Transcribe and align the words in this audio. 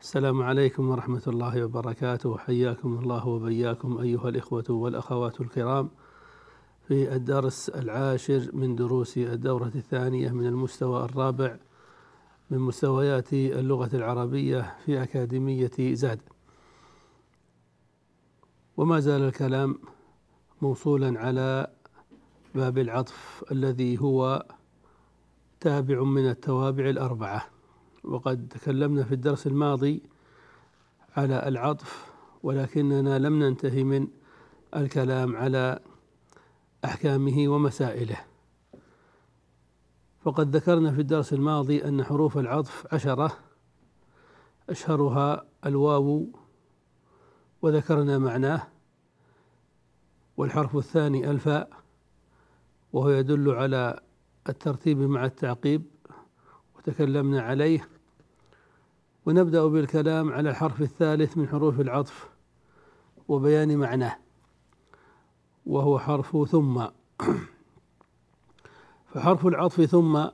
السلام 0.00 0.42
عليكم 0.42 0.88
ورحمة 0.88 1.22
الله 1.26 1.64
وبركاته. 1.64 2.38
حياكم 2.38 2.98
الله 2.98 3.28
وبياكم 3.28 3.98
أيها 3.98 4.28
الإخوة 4.28 4.64
والأخوات 4.68 5.40
الكرام 5.40 5.90
في 6.88 7.14
الدرس 7.16 7.68
العاشر 7.68 8.50
من 8.52 8.76
دروس 8.76 9.18
الدورة 9.18 9.72
الثانية 9.74 10.30
من 10.30 10.46
المستوى 10.46 11.04
الرابع 11.04 11.56
من 12.50 12.58
مستويات 12.58 13.32
اللغة 13.32 13.90
العربية 13.96 14.76
في 14.84 15.02
أكاديمية 15.02 15.70
زاد 15.78 16.20
وما 18.76 19.00
زال 19.00 19.22
الكلام 19.22 19.78
موصولا 20.62 21.20
على 21.20 21.70
باب 22.54 22.78
العطف 22.78 23.44
الذي 23.52 24.00
هو 24.00 24.46
تابع 25.60 26.02
من 26.02 26.28
التوابع 26.30 26.88
الأربعة. 26.88 27.59
وقد 28.04 28.48
تكلمنا 28.48 29.04
في 29.04 29.14
الدرس 29.14 29.46
الماضي 29.46 30.02
على 31.16 31.48
العطف 31.48 32.06
ولكننا 32.42 33.18
لم 33.18 33.42
ننتهي 33.42 33.84
من 33.84 34.08
الكلام 34.76 35.36
على 35.36 35.78
أحكامه 36.84 37.48
ومسائله. 37.48 38.16
فقد 40.20 40.56
ذكرنا 40.56 40.92
في 40.92 41.00
الدرس 41.00 41.32
الماضي 41.32 41.84
أن 41.84 42.04
حروف 42.04 42.38
العطف 42.38 42.94
عشرة 42.94 43.32
أشهرها 44.70 45.44
الواو 45.66 46.26
وذكرنا 47.62 48.18
معناه 48.18 48.62
والحرف 50.36 50.76
الثاني 50.76 51.30
الفاء 51.30 51.70
وهو 52.92 53.10
يدل 53.10 53.50
على 53.50 54.00
الترتيب 54.48 54.98
مع 54.98 55.24
التعقيب 55.24 55.82
وتكلمنا 56.76 57.42
عليه 57.42 57.88
ونبدأ 59.26 59.66
بالكلام 59.66 60.32
على 60.32 60.50
الحرف 60.50 60.82
الثالث 60.82 61.36
من 61.36 61.48
حروف 61.48 61.80
العطف 61.80 62.28
وبيان 63.28 63.76
معناه 63.78 64.16
وهو 65.66 65.98
حرف 65.98 66.48
ثم. 66.50 66.86
فحرف 69.14 69.46
العطف 69.46 69.80
ثم 69.80 70.26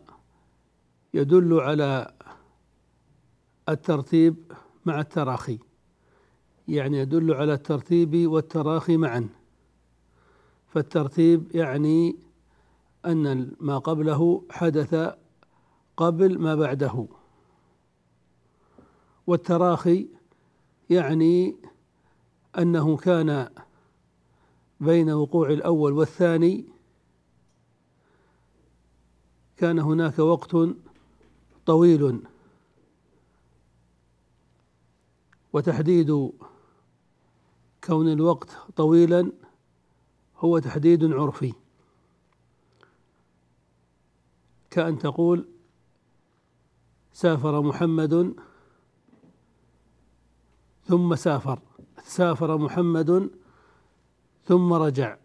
يدل 1.15 1.61
على 1.61 2.15
الترتيب 3.69 4.53
مع 4.87 5.01
التراخي 5.01 5.59
يعني 6.69 6.99
يدل 6.99 7.35
على 7.35 7.53
الترتيب 7.55 8.27
والتراخي 8.27 8.97
معا. 8.97 9.29
فالترتيب 10.69 11.55
يعني 11.55 12.17
أن 13.07 13.53
ما 13.61 13.79
قبله 13.79 14.43
حدث 14.51 15.15
قبل 15.97 16.39
ما 16.39 16.55
بعده. 16.55 17.07
والتراخي 19.27 20.09
يعني 20.91 21.57
أنه 22.59 22.97
كان 22.97 23.51
بين 24.81 25.11
وقوع 25.11 25.51
الأول 25.51 25.93
والثاني. 25.93 26.65
كان 29.57 29.79
هناك 29.79 30.19
وقت 30.19 30.57
طويل 31.67 32.23
وتحديد 35.53 36.31
كون 37.85 38.13
الوقت 38.13 38.57
طويلا 38.77 39.33
هو 40.37 40.59
تحديد 40.59 41.13
عرفي. 41.13 41.53
كأن 44.71 44.99
تقول 44.99 45.49
سافر 47.13 47.61
محمد 47.63 48.35
ثم 50.89 51.15
سافر. 51.15 51.59
سافر 52.05 52.57
محمد 52.57 53.31
ثم 54.45 54.73
رجع. 54.73 55.17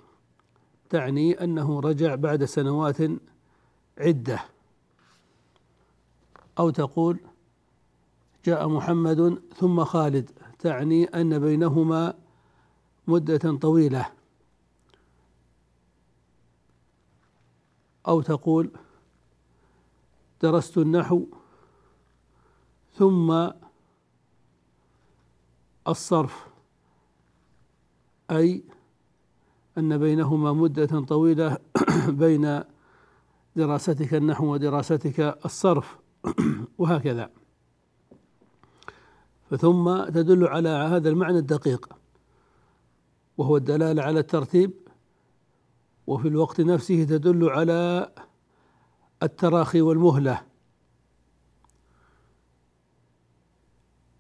تعني 0.90 1.44
أنه 1.44 1.80
رجع 1.80 2.16
بعد 2.16 2.46
سنوات 2.46 2.98
عدة. 3.98 4.40
أو 6.60 6.70
تقول 6.70 7.20
جاء 8.46 8.68
محمد 8.68 9.42
ثم 9.56 9.84
خالد. 9.84 10.30
تعني 10.60 11.06
أن 11.06 11.40
بينهما 11.40 12.14
مدة 13.08 13.58
طويلة. 13.58 14.06
أو 18.08 18.22
تقول 18.22 18.72
درست 20.42 20.78
النحو 20.78 21.26
ثم 22.94 23.50
الصرف 25.92 26.48
أي 28.32 28.64
أن 29.78 29.98
بينهما 29.98 30.54
مدة 30.54 31.02
طويلة 31.02 31.58
بين 32.08 32.64
دراستك 33.56 34.14
النحو 34.14 34.54
ودراستك 34.54 35.20
الصرف 35.46 35.98
وهكذا. 36.78 37.30
فثم 39.50 40.04
تدل 40.04 40.48
على 40.48 40.70
هذا 40.70 41.10
المعنى 41.10 41.38
الدقيق 41.38 41.90
وهو 43.38 43.58
الدلالة 43.58 44.04
على 44.04 44.20
الترتيب 44.20 44.72
وفي 46.08 46.28
الوقت 46.28 46.62
نفسه 46.62 47.04
تدل 47.04 47.50
على 47.50 48.12
التراخي 49.24 49.82
والمهلة. 49.82 50.51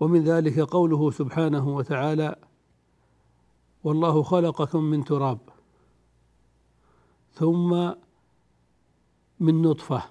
ومن 0.02 0.24
ذلك 0.24 0.60
قوله 0.60 1.12
سبحانه 1.12 1.76
وتعالى 1.76 2.36
والله 3.84 4.24
خلقكم 4.24 4.84
من 4.84 5.04
تراب 5.04 5.40
ثم 7.34 7.92
من 9.40 9.62
نطفة 9.62 10.04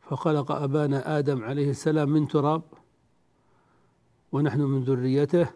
فخلق 0.00 0.52
أبانا 0.52 1.18
آدم 1.18 1.44
عليه 1.44 1.70
السلام 1.70 2.08
من 2.08 2.28
تراب 2.28 2.62
ونحن 4.32 4.60
من 4.60 4.84
ذريته 4.84 5.50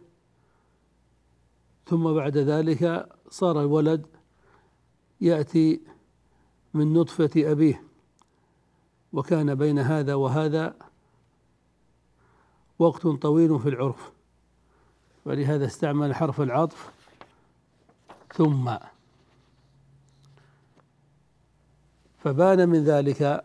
ثم 1.86 2.12
بعد 2.14 2.36
ذلك 2.36 3.08
صار 3.28 3.60
الولد 3.60 4.06
يأتي 5.20 5.80
من 6.74 6.92
نطفة 6.92 7.30
أبيه 7.36 7.82
وكان 9.12 9.54
بين 9.54 9.78
هذا 9.78 10.14
وهذا 10.14 10.76
وقت 12.78 13.06
طويل 13.06 13.60
في 13.60 13.68
العرف. 13.68 14.12
ولهذا 15.24 15.66
استعمل 15.66 16.14
حرف 16.14 16.40
العطف 16.40 16.90
ثم. 18.34 18.76
فبان 22.18 22.68
من 22.68 22.84
ذلك 22.84 23.44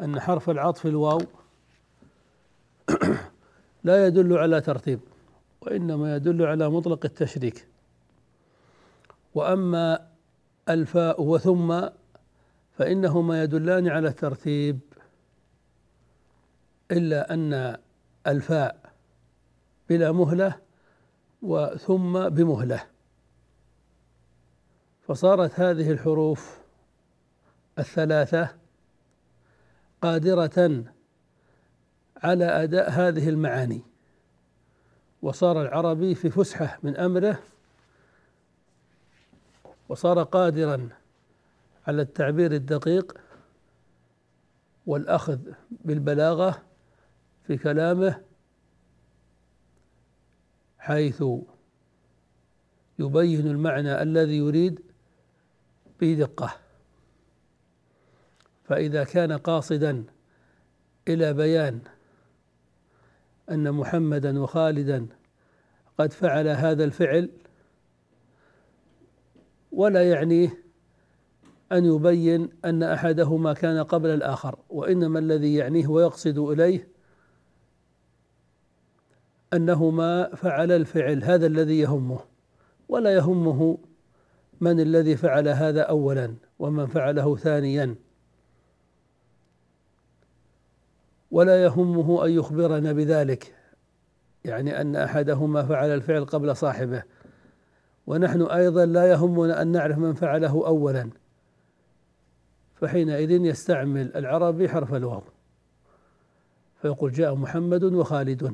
أن 0.00 0.20
حرف 0.20 0.50
العطف 0.50 0.86
الواو 0.86 1.20
لا 3.84 4.06
يدل 4.06 4.38
على 4.38 4.60
ترتيب 4.60 5.00
وإنما 5.60 6.16
يدل 6.16 6.42
على 6.42 6.70
مطلق 6.70 7.04
التشريك. 7.04 7.66
وأما 9.34 10.08
الفاء 10.68 11.22
وثم 11.22 11.88
فإنهما 12.78 13.42
يدلان 13.42 13.88
على 13.88 14.08
الترتيب. 14.08 14.80
إلا 16.90 17.34
أن 17.34 17.76
الفاء 18.26 18.92
بلا 19.88 20.12
مهلة 20.12 20.60
وثم 21.42 22.28
بمهلة. 22.28 22.86
فصارت 25.08 25.60
هذه 25.60 25.90
الحروف 25.90 26.58
الثلاثة 27.78 28.48
قادرة 30.02 30.84
على 32.16 32.44
أداء 32.44 32.90
هذه 32.90 33.28
المعاني. 33.28 33.82
وصار 35.22 35.62
العربي 35.62 36.14
في 36.14 36.30
فسحة 36.30 36.78
من 36.82 36.96
أمره 36.96 37.38
وصار 39.88 40.22
قادرا 40.22 40.88
على 41.86 42.02
التعبير 42.02 42.52
الدقيق 42.52 43.16
والأخذ 44.86 45.38
بالبلاغة 45.70 46.62
في 47.46 47.56
كلامه 47.56 48.20
حيث 50.78 51.24
يبين 52.98 53.46
المعنى 53.46 54.02
الذي 54.02 54.36
يريد 54.36 54.80
بدقة 56.00 56.56
فإذا 58.64 59.04
كان 59.04 59.32
قاصدا 59.32 60.04
إلى 61.08 61.32
بيان 61.32 61.80
أن 63.50 63.72
محمدا 63.72 64.40
وخالدا 64.40 65.06
قد 65.98 66.12
فعل 66.12 66.48
هذا 66.48 66.84
الفعل 66.84 67.30
ولا 69.72 70.10
يعنيه 70.10 70.64
أن 71.72 71.84
يبين 71.84 72.48
أن 72.64 72.82
أحدهما 72.82 73.52
كان 73.52 73.82
قبل 73.82 74.08
الآخر 74.10 74.58
وإنما 74.68 75.18
الذي 75.18 75.54
يعنيه 75.54 75.88
ويقصد 75.88 76.38
إليه 76.38 76.93
أنهما 79.54 80.34
فعل 80.34 80.72
الفعل 80.72 81.24
هذا 81.24 81.46
الذي 81.46 81.78
يهمه 81.78 82.20
ولا 82.88 83.14
يهمه 83.14 83.78
من 84.60 84.80
الذي 84.80 85.16
فعل 85.16 85.48
هذا 85.48 85.82
أولا 85.82 86.34
ومن 86.58 86.86
فعله 86.86 87.36
ثانيا. 87.36 87.94
ولا 91.30 91.64
يهمه 91.64 92.26
أن 92.26 92.30
يخبرنا 92.30 92.92
بذلك 92.92 93.54
يعني 94.44 94.80
أن 94.80 94.96
أحدهما 94.96 95.62
فعل 95.62 95.94
الفعل 95.94 96.24
قبل 96.24 96.56
صاحبه. 96.56 97.02
ونحن 98.06 98.42
أيضا 98.42 98.86
لا 98.86 99.10
يهمنا 99.10 99.62
أن 99.62 99.68
نعرف 99.68 99.98
من 99.98 100.14
فعله 100.14 100.66
أولا. 100.66 101.10
فحينئذ 102.74 103.30
يستعمل 103.30 104.16
العربي 104.16 104.68
حرف 104.68 104.94
الواو. 104.94 105.22
فيقول 106.82 107.12
جاء 107.12 107.34
محمد 107.34 107.84
وخالد. 107.84 108.52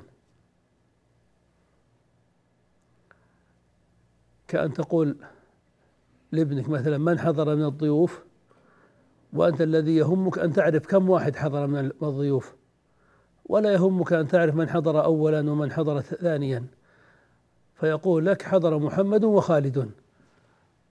كأن 4.50 4.72
تقول 4.72 5.16
لابنك 6.32 6.68
مثلا 6.68 6.98
من 6.98 7.18
حضر 7.18 7.56
من 7.56 7.64
الضيوف؟ 7.64 8.22
وأنت 9.32 9.60
الذي 9.60 9.96
يهمك 9.96 10.38
أن 10.38 10.52
تعرف 10.52 10.86
كم 10.86 11.10
واحد 11.10 11.36
حضر 11.36 11.66
من 11.66 11.90
الضيوف. 12.02 12.54
ولا 13.44 13.72
يهمك 13.72 14.12
أن 14.12 14.28
تعرف 14.28 14.54
من 14.54 14.68
حضر 14.68 15.04
أولا 15.04 15.50
ومن 15.50 15.72
حضر 15.72 16.00
ثانيا. 16.00 16.64
فيقول 17.74 18.26
لك 18.26 18.42
حضر 18.42 18.78
محمد 18.78 19.24
وخالد. 19.24 19.90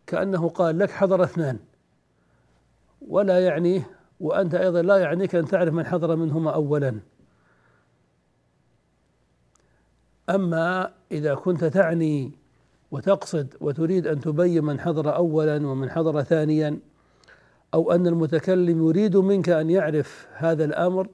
كأنه 0.08 0.50
قال 0.50 0.80
لك 0.80 0.90
حضر 0.90 1.24
اثنان. 1.24 1.60
ولا 3.02 3.46
يعنيه 3.46 3.90
وأنت 4.20 4.56
أيضا 4.56 4.82
لا 4.82 4.98
يعنيك 4.98 5.36
أن 5.36 5.46
تعرف 5.46 5.74
من 5.74 5.86
حضر 5.86 6.16
منهما 6.16 6.52
أولا. 6.52 7.00
أما 10.30 10.94
إذا 11.12 11.36
كنت 11.36 11.64
تعني 11.64 12.32
وتقصد 12.92 13.56
وتريد 13.62 14.08
أن 14.08 14.20
تبين 14.20 14.64
من 14.64 14.80
حضر 14.80 15.16
أولا 15.16 15.68
ومن 15.68 15.90
حضر 15.90 16.24
ثانيا 16.24 16.80
أو 17.74 17.92
أن 17.92 18.08
المتكلم 18.08 18.88
يريد 18.88 19.18
منك 19.18 19.50
أن 19.50 19.70
يعرف 19.70 20.28
هذا 20.34 20.66
الأمر 20.66 21.08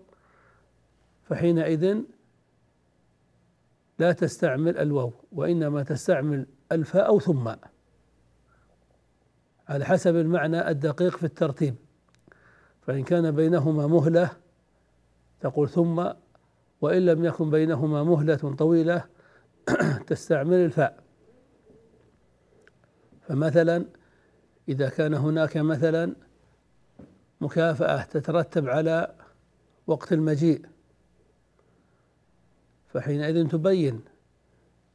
فحينئذ 1.24 2.02
لا 4.00 4.12
تستعمل 4.12 4.78
الواو 4.78 5.14
وإنما 5.32 5.84
تستعمل 5.84 6.46
الفاء 6.72 7.08
أو 7.08 7.20
ثم 7.20 7.52
على 9.70 9.86
حسب 9.86 10.16
المعنى 10.16 10.70
الدقيق 10.70 11.18
في 11.18 11.24
الترتيب. 11.24 11.76
فإن 12.82 13.04
كان 13.04 13.32
بينهما 13.32 13.88
مهلة 13.88 14.30
تقول 15.40 15.70
ثم 15.70 16.08
وإن 16.82 17.06
لم 17.06 17.26
يكن 17.26 17.50
بينهما 17.50 18.04
مهلة 18.04 18.36
طويلة 18.36 19.04
تستعمل 20.08 20.58
الفاء. 20.58 21.05
فمثلا 23.28 23.86
إذا 24.70 24.90
كان 24.90 25.14
هناك 25.14 25.58
مثلا 25.58 26.16
مكافأة 27.42 28.04
تترتب 28.04 28.70
على 28.70 29.16
وقت 29.88 30.14
المجيء 30.14 30.66
فحينئذ 32.88 33.48
تبين 33.48 34.02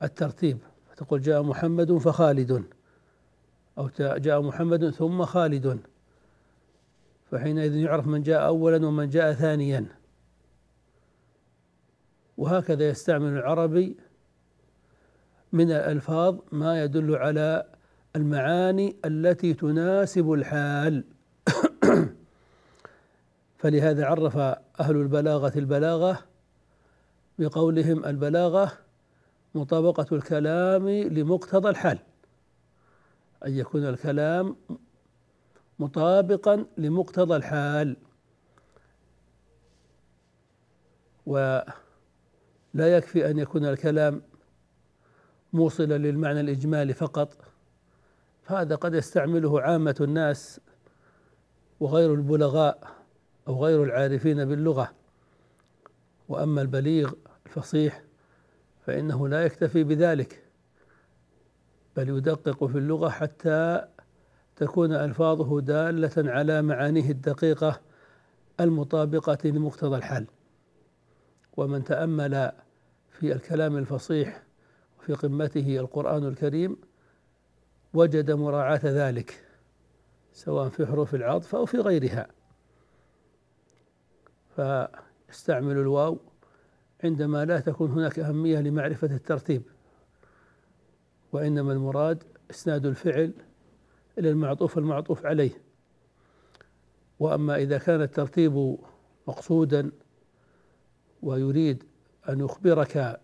الترتيب. 0.03 0.59
فتقول 0.91 1.23
جاء 1.23 1.43
محمد 1.43 1.97
فخالد 1.97 2.65
أو 3.79 3.91
جاء 3.99 4.41
محمد 4.43 4.91
ثم 4.91 5.25
خالد. 5.25 5.81
فحينئذ 7.31 7.77
يعرف 7.77 8.07
من 8.07 8.23
جاء 8.23 8.47
أولا 8.47 8.87
ومن 8.87 9.09
جاء 9.09 9.33
ثانيا. 9.33 9.87
وهكذا 12.37 12.89
يستعمل 12.89 13.33
العربي 13.33 13.97
من 15.53 15.71
الألفاظ 15.71 16.39
ما 16.53 16.85
يدل 16.85 17.17
على 17.17 17.70
المعاني 18.17 18.97
التي 19.05 19.55
تناسب 19.55 20.33
الحال. 20.33 21.05
فلهذا 23.61 24.07
عرف 24.07 24.37
أهل 24.81 24.97
البلاغة 24.97 25.59
البلاغة 25.59 26.19
بقولهم 27.39 28.05
البلاغة 28.05 28.73
مطابقة 29.55 30.07
الكلام 30.17 30.89
لمقتضى 30.89 31.69
الحال 31.69 31.99
أن 33.47 33.53
يكون 33.53 33.87
الكلام 33.87 34.57
مطابقا 35.79 36.67
لمقتضى 36.79 37.37
الحال. 37.37 37.97
ولا 41.27 41.65
يكفي 42.75 43.31
أن 43.31 43.39
يكون 43.39 43.65
الكلام 43.65 44.23
موصلا 45.53 45.99
للمعنى 45.99 46.41
الإجمالي 46.41 46.95
فقط 46.95 47.50
فهذا 48.51 48.75
قد 48.75 48.95
يستعمله 48.95 49.61
عامة 49.61 49.95
الناس 50.01 50.61
وغير 51.81 52.15
البلغاء 52.15 52.89
أو 53.49 53.65
غير 53.65 53.85
العارفين 53.85 54.45
باللغة. 54.45 54.93
وأما 56.29 56.63
البليغ 56.63 57.13
الفصيح 57.47 58.03
فإنه 58.87 59.29
لا 59.29 59.45
يكتفي 59.45 59.85
بذلك 59.85 60.43
بل 61.97 62.09
يدقق 62.09 62.65
في 62.65 62.79
اللغة 62.79 63.09
حتى 63.09 63.85
تكون 64.57 64.93
ألفاظه 64.93 65.61
دالة 65.61 66.31
على 66.31 66.63
معانيه 66.63 67.11
الدقيقة 67.11 67.81
المطابقة 68.61 69.39
لمقتضى 69.45 69.97
الحال. 69.97 70.27
ومن 71.57 71.85
تأمل 71.85 72.53
في 73.11 73.33
الكلام 73.33 73.77
الفصيح 73.77 74.43
وفي 74.99 75.13
قمته 75.13 75.77
القرآن 75.81 76.25
الكريم 76.25 76.90
وجد 77.95 78.31
مراعاة 78.31 78.81
ذلك 78.85 79.45
سواء 80.33 80.69
في 80.69 80.87
حروف 80.87 81.15
العطف 81.15 81.55
أو 81.55 81.67
في 81.67 81.79
غيرها. 81.79 82.29
فاستعمل 84.57 85.77
الواو 85.79 86.19
عندما 87.05 87.45
لا 87.45 87.61
تكون 87.61 87.91
هناك 87.91 88.19
أهمية 88.19 88.59
لمعرفة 88.59 89.07
الترتيب 89.07 89.63
وإنما 91.33 91.73
المراد 91.73 92.25
إسناد 92.51 92.87
الفعل 92.87 93.33
إلى 94.19 94.31
المعطوف 94.31 94.79
المعطوف 94.79 95.27
عليه. 95.27 95.63
وأما 97.21 97.57
إذا 97.57 97.79
كان 97.79 98.03
الترتيب 98.03 98.79
مقصودا 99.29 99.91
ويريد 101.23 101.85
أن 102.29 102.41
يخبرك 102.41 103.21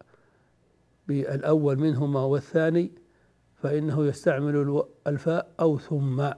بالأول 1.08 1.78
منهما 1.78 2.20
والثاني 2.20 2.92
فإنه 3.66 4.06
يستعمل 4.06 4.84
الفاء 5.06 5.48
أو 5.60 5.78
ثم. 5.78 6.30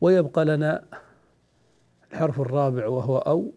ويبقى 0.00 0.44
لنا 0.44 0.84
الحرف 2.12 2.40
الرابع 2.40 2.86
وهو 2.86 3.18
أو 3.18 3.52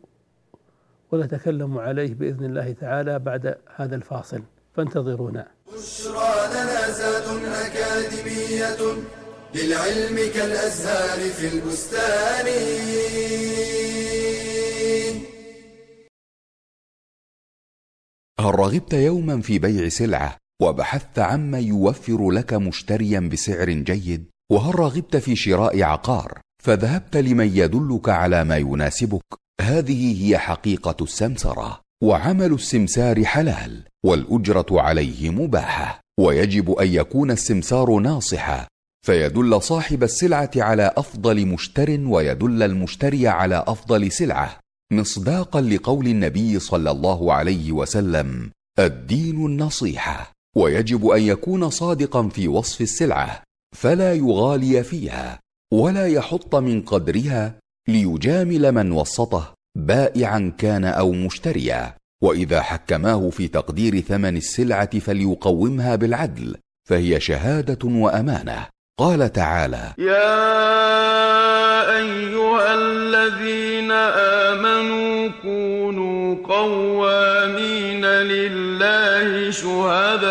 ونتكلم 1.11 1.77
عليه 1.77 2.13
بإذن 2.13 2.45
الله 2.45 2.71
تعالى 2.71 3.19
بعد 3.19 3.57
هذا 3.75 3.95
الفاصل. 3.95 4.41
فانتظرونا. 4.75 5.47
بشرى 5.73 6.31
لنا 6.53 6.87
أكاديمية 7.65 8.81
للعلم 9.55 10.31
كالأزهار 10.33 11.19
في 11.29 11.47
البستان. 11.53 12.47
هل 18.39 18.59
رغبت 18.59 18.93
يوما 18.93 19.41
في 19.41 19.59
بيع 19.59 19.89
سلعة 19.89 20.37
وبحثت 20.61 21.19
عما 21.19 21.59
يوفر 21.59 22.31
لك 22.31 22.53
مشتريا 22.53 23.19
بسعر 23.19 23.69
جيد؟ 23.69 24.25
وهل 24.51 24.79
رغبت 24.79 25.17
في 25.17 25.35
شراء 25.35 25.83
عقار 25.83 26.39
فذهبت 26.63 27.17
لمن 27.17 27.57
يدلك 27.57 28.09
على 28.09 28.43
ما 28.43 28.57
يناسبك؟ 28.57 29.21
هذه 29.61 30.25
هي 30.25 30.37
حقيقة 30.37 30.95
السمسرة 31.01 31.81
وعمل 32.03 32.53
السمسار 32.53 33.25
حلال 33.25 33.83
والأجرة 34.05 34.67
عليه 34.71 35.29
مباحة 35.29 36.01
ويجب 36.19 36.71
أن 36.71 36.87
يكون 36.87 37.31
السمسار 37.31 37.99
ناصحا. 37.99 38.67
فيدل 39.05 39.61
صاحب 39.61 40.03
السلعة 40.03 40.51
على 40.55 40.93
أفضل 40.97 41.45
مشتر 41.45 41.99
ويدل 41.99 42.63
المشتري 42.63 43.27
على 43.27 43.63
أفضل 43.67 44.11
سلعة. 44.11 44.59
مصداقا 44.93 45.61
لقول 45.61 46.07
النبي 46.07 46.59
صلى 46.59 46.91
الله 46.91 47.33
عليه 47.33 47.71
وسلم 47.71 48.51
الدين 48.79 49.45
النصيحة 49.45 50.31
ويجب 50.55 51.07
أن 51.07 51.21
يكون 51.21 51.69
صادقا 51.69 52.27
في 52.27 52.47
وصف 52.47 52.81
السلعة 52.81 53.43
فلا 53.75 54.13
يغالي 54.13 54.83
فيها 54.83 55.39
ولا 55.73 56.07
يحط 56.07 56.55
من 56.55 56.81
قدرها 56.81 57.59
ليجامل 57.87 58.71
من 58.71 58.91
وسطه 58.91 59.53
بائعا 59.77 60.53
كان 60.57 60.85
أو 60.85 61.11
مشتريا. 61.11 61.95
وإذا 62.23 62.61
حكماه 62.61 63.29
في 63.29 63.47
تقدير 63.47 63.99
ثمن 63.99 64.37
السلعة 64.37 64.99
فليقومها 64.99 65.95
بالعدل 65.95 66.55
فهي 66.89 67.19
شهادة 67.19 67.87
وأمانة. 67.87 68.67
قال 68.99 69.31
تعالى 69.31 69.93
يا 69.97 70.39
أيها 71.97 72.73
الذين 72.75 73.91
آمنوا 74.51 75.29
كونوا 75.41 76.35
قوامين 76.47 78.05
لله 78.05 79.51
شهداء 79.51 80.27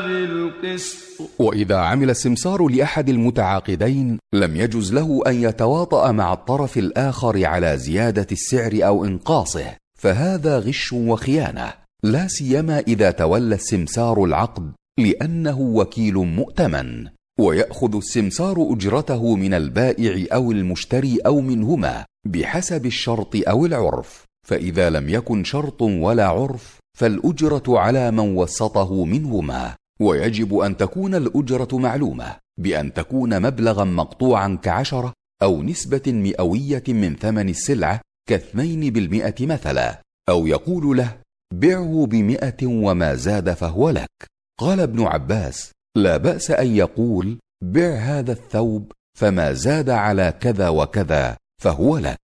بالقسط. 0.00 0.96
وإذا 1.38 1.76
عمل 1.76 2.10
السمسار 2.10 2.68
لأحد 2.68 3.08
المتعاقدين 3.08 4.18
لم 4.32 4.56
يجز 4.56 4.94
له 4.94 5.20
أن 5.26 5.42
يتواطأ 5.42 6.12
مع 6.12 6.32
الطرف 6.32 6.78
الآخر 6.78 7.46
على 7.46 7.76
زيادة 7.76 8.26
السعر 8.32 8.72
أو 8.74 9.04
إنقاصه 9.04 9.76
فهذا 9.98 10.58
غش 10.58 10.92
وخيانة 10.92 11.72
لا 12.02 12.28
سيما 12.28 12.78
إذا 12.78 13.10
تولى 13.10 13.54
السمسار 13.54 14.24
العقد. 14.24 14.72
لأنه 14.98 15.60
وكيل 15.60 16.14
مؤتمن 16.14 17.08
ويأخذ 17.40 17.96
السمسار 17.96 18.72
أجرته 18.72 19.36
من 19.36 19.54
البائع 19.54 20.26
أو 20.34 20.52
المشتري 20.52 21.18
أو 21.26 21.40
منهما 21.40 22.04
بحسب 22.26 22.86
الشرط 22.86 23.36
أو 23.48 23.66
العرف 23.66 24.24
فإذا 24.48 24.90
لم 24.90 25.08
يكن 25.08 25.44
شرط 25.44 25.82
ولا 25.82 26.26
عرف 26.26 26.78
فالأجرة 26.98 27.78
على 27.78 28.10
من 28.10 28.36
وسطه 28.36 29.04
منهما 29.04 29.74
ويجب 30.00 30.58
أن 30.58 30.76
تكون 30.76 31.14
الأجرة 31.14 31.68
معلومة 31.78 32.36
بأن 32.60 32.92
تكون 32.92 33.42
مبلغا 33.42 33.84
مقطوعا 33.84 34.58
كعشرة 34.62 35.12
أو 35.42 35.62
نسبة 35.62 36.02
مئوية 36.06 36.84
من 36.88 37.16
ثمن 37.16 37.48
السلعة 37.48 38.00
كاثنين 38.28 38.92
بالمئة 38.92 39.46
مثلا 39.46 40.00
أو 40.28 40.46
يقول 40.46 40.96
له 40.96 41.16
بعه 41.54 42.06
بمئة 42.10 42.66
وما 42.66 43.14
زاد 43.14 43.52
فهو 43.52 43.90
لك. 43.90 44.31
قال 44.60 44.80
ابن 44.80 45.02
عباس 45.02 45.72
لا 45.96 46.16
بأس 46.16 46.50
أن 46.50 46.76
يقول 46.76 47.38
بع 47.64 47.94
هذا 47.94 48.32
الثوب 48.32 48.92
فما 49.18 49.52
زاد 49.52 49.90
على 49.90 50.34
كذا 50.40 50.68
وكذا 50.68 51.36
فهو 51.62 51.98
لك. 51.98 52.18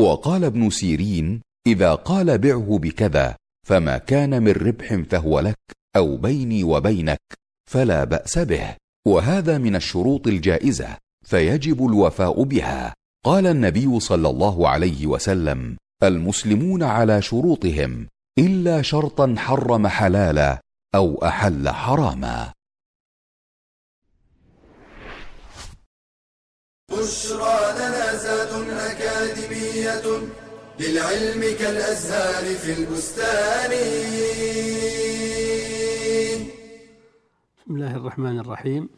وقال 0.00 0.44
ابن 0.44 0.70
سيرين 0.70 1.40
إذا 1.66 1.94
قال 1.94 2.38
بعه 2.38 2.78
بكذا 2.82 3.36
فما 3.66 3.98
كان 3.98 4.42
من 4.42 4.52
ربح 4.52 4.94
فهو 4.94 5.40
لك 5.40 5.58
أو 5.96 6.16
بيني 6.16 6.64
وبينك 6.64 7.20
فلا 7.70 8.04
بأس 8.04 8.38
به. 8.38 8.76
وهذا 9.06 9.58
من 9.58 9.76
الشروط 9.76 10.26
الجائزة 10.26 10.96
فيجب 11.26 11.86
الوفاء 11.86 12.42
بها. 12.42 12.94
قال 13.24 13.46
النبي 13.46 14.00
صلى 14.00 14.28
الله 14.28 14.68
عليه 14.68 15.06
وسلم 15.06 15.76
المسلمون 16.02 16.82
على 16.82 17.22
شروطهم 17.22 18.06
إلا 18.38 18.82
شرطا 18.82 19.34
حرم 19.38 19.86
حلالا 19.86 20.60
أو 20.94 21.24
أحل 21.24 21.68
حراما. 21.68 22.52
بشرى 26.90 27.58
لنا 27.78 28.14
زاد 28.14 28.52
أكاديمية 28.70 30.06
للعلم 30.80 31.40
كالأزهار 31.58 32.44
في 32.54 32.72
البستان. 32.78 33.70
بسم 37.58 37.74
الله 37.76 37.96
الرحمن 37.96 38.38
الرحيم. 38.38 38.88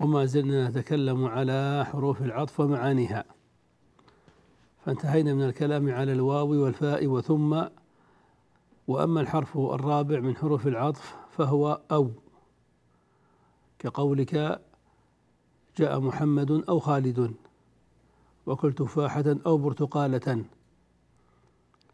وما 0.00 0.26
زلنا 0.26 0.68
نتكلم 0.68 1.26
على 1.26 1.86
حروف 1.92 2.22
العطف 2.22 2.60
ومعانيها. 2.60 3.24
فانتهينا 4.86 5.34
من 5.34 5.42
الكلام 5.42 5.92
على 5.92 6.12
الواو 6.12 6.64
والفاء 6.64 7.06
وثم 7.06 7.64
وأما 8.86 9.20
الحرف 9.20 9.58
الرابع 9.58 10.20
من 10.20 10.36
حروف 10.36 10.66
العطف 10.66 11.16
فهو 11.30 11.80
أو. 11.90 12.10
كقولك 13.78 14.62
جاء 15.76 16.00
محمد 16.00 16.50
أو 16.68 16.80
خالد 16.80 17.34
وكل 18.46 18.72
تفاحه 18.72 19.24
أو 19.46 19.58
برتقالة 19.58 20.44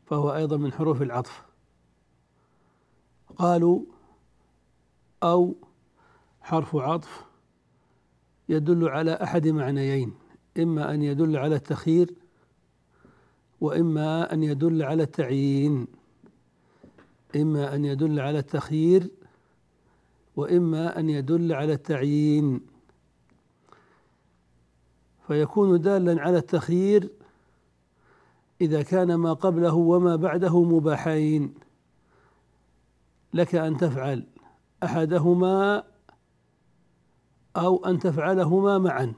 فهو 0.07 0.35
أيضا 0.35 0.57
من 0.57 0.73
حروف 0.73 1.03
العطف. 1.03 1.47
قالوا 3.37 3.81
أو 5.23 5.57
حرف 6.41 6.77
عطف 6.77 7.25
يدل 8.49 8.89
على 8.89 9.13
أحد 9.13 9.49
معنيين 9.49 10.15
إما 10.59 10.95
أن 10.95 11.03
يدل 11.03 11.37
على 11.37 11.57
التخيير 11.57 12.15
وإما 13.61 14.33
أن 14.33 14.43
يدل 14.43 14.83
على 14.83 15.03
التعيين. 15.03 15.87
إما 17.37 17.75
أن 17.75 17.85
يدل 17.85 18.21
على 18.21 18.39
التخيير 18.39 19.11
وإما 20.37 20.99
أن 20.99 21.11
يدل 21.11 21.53
على 21.53 21.73
التعيين. 21.73 22.61
فيكون 25.27 25.81
دالا 25.81 26.23
على 26.23 26.39
التخيير 26.39 27.11
إذا 28.61 28.83
كان 28.83 29.15
ما 29.15 29.33
قبله 29.33 29.75
وما 29.75 30.17
بعده 30.17 30.63
مباحين. 30.63 31.55
لك 33.35 33.55
أن 33.55 33.77
تفعل 33.77 34.27
أحدهما 34.83 35.83
أو 37.57 37.87
أن 37.87 37.99
تفعلهما 37.99 38.79
معا. 38.79 39.15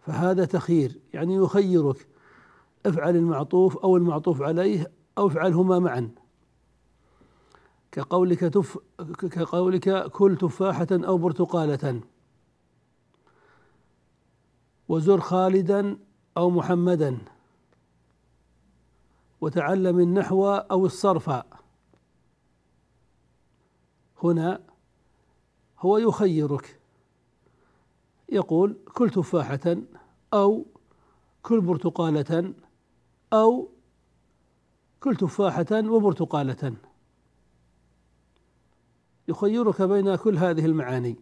فهذا 0.00 0.44
تخيير 0.44 0.98
يعني 1.14 1.34
يخيرك. 1.34 2.06
افعل 2.86 3.16
المعطوف 3.16 3.76
أو 3.76 3.96
المعطوف 3.96 4.42
عليه 4.42 4.90
أو 5.18 5.26
افعلهما 5.26 5.78
معا. 5.78 6.10
كقولك 7.92 8.40
تف 8.40 8.78
كقولك 9.20 10.10
كل 10.10 10.36
تفاحة 10.40 10.86
أو 10.92 11.18
برتقالة. 11.18 12.00
وزر 14.88 15.20
خالدا 15.20 15.98
أو 16.36 16.50
محمدا. 16.50 17.18
وتعلم 19.40 20.00
النحو 20.00 20.46
أو 20.46 20.86
الصرف. 20.86 21.42
هنا 24.22 24.60
هو 25.78 25.98
يخيرك. 25.98 26.80
يقول 28.28 28.76
كل 28.94 29.10
تفاحة 29.10 29.76
أو 30.34 30.66
كل 31.42 31.60
برتقالة 31.60 32.54
أو 33.32 33.68
كل 35.00 35.16
تفاحة 35.16 35.66
وبرتقالة. 35.72 36.87
يخيرك 39.28 39.82
بين 39.82 40.16
كل 40.16 40.38
هذه 40.38 40.66
المعاني. 40.66 41.16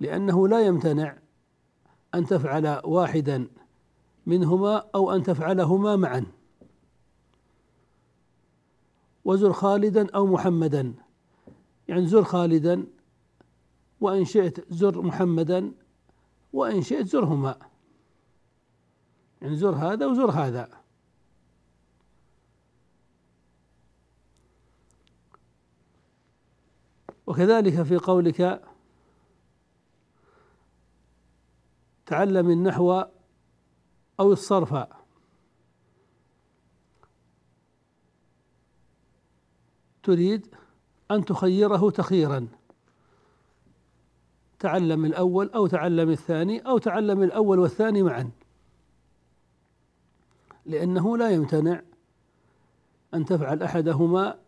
لأنه 0.00 0.48
لا 0.48 0.60
يمتنع 0.60 1.18
أن 2.14 2.26
تفعل 2.26 2.80
واحدا 2.84 3.48
منهما 4.26 4.84
أو 4.94 5.12
أن 5.12 5.22
تفعلهما 5.22 5.96
معا. 5.96 6.26
وزر 9.24 9.52
خالدا 9.52 10.10
أو 10.10 10.26
محمدا. 10.26 10.94
يعني 11.88 12.06
زر 12.06 12.24
خالدا 12.24 12.86
وإن 14.00 14.24
شئت 14.24 14.72
زر 14.74 15.02
محمدا 15.02 15.72
وإن 16.52 16.82
شئت 16.82 17.06
زرهما. 17.06 17.58
يعني 19.42 19.56
زر 19.56 19.74
هذا 19.74 20.06
وزر 20.06 20.30
هذا. 20.30 20.81
وكذلك 27.26 27.82
في 27.82 27.96
قولك 27.96 28.62
تعلم 32.06 32.50
النحو 32.50 33.02
أو 34.20 34.32
الصرف. 34.32 34.86
تريد 40.02 40.54
أن 41.10 41.24
تخيره 41.24 41.90
تخييرا 41.90 42.48
تعلم 44.58 45.04
الأول 45.04 45.50
أو 45.50 45.66
تعلم 45.66 46.10
الثاني 46.10 46.60
أو 46.60 46.78
تعلم 46.78 47.22
الأول 47.22 47.58
والثاني 47.58 48.02
معا. 48.02 48.30
لأنه 50.66 51.16
لا 51.16 51.30
يمتنع 51.30 51.82
أن 53.14 53.24
تفعل 53.24 53.62
أحدهما 53.62 54.38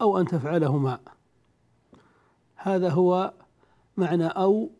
أو 0.00 0.18
أن 0.18 0.26
تفعلهما. 0.26 1.00
هذا 2.62 2.88
هو 2.88 3.32
معنى 3.96 4.26
أو 4.26 4.70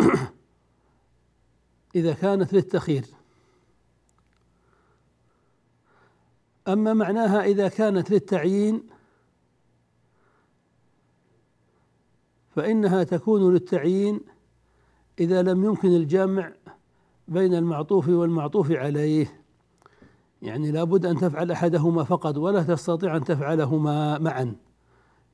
إذا 1.94 2.12
كانت 2.14 2.52
للتخير 2.52 3.04
أما 6.68 6.94
معناها 6.94 7.44
إذا 7.44 7.68
كانت 7.68 8.10
للتعيين 8.10 8.82
فإنها 12.50 13.04
تكون 13.04 13.52
للتعيين 13.52 14.20
إذا 15.20 15.42
لم 15.42 15.64
يمكن 15.64 15.88
الجمع 15.88 16.52
بين 17.28 17.54
المعطوف 17.54 18.08
والمعطوف 18.08 18.70
عليه. 18.70 19.42
يعني 20.42 20.70
لابد 20.70 21.06
أن 21.06 21.16
تفعل 21.16 21.50
أحدهما 21.50 22.04
فقط 22.04 22.36
ولا 22.36 22.62
تستطيع 22.62 23.16
أن 23.16 23.24
تفعلهما 23.24 24.18
معا. 24.18 24.56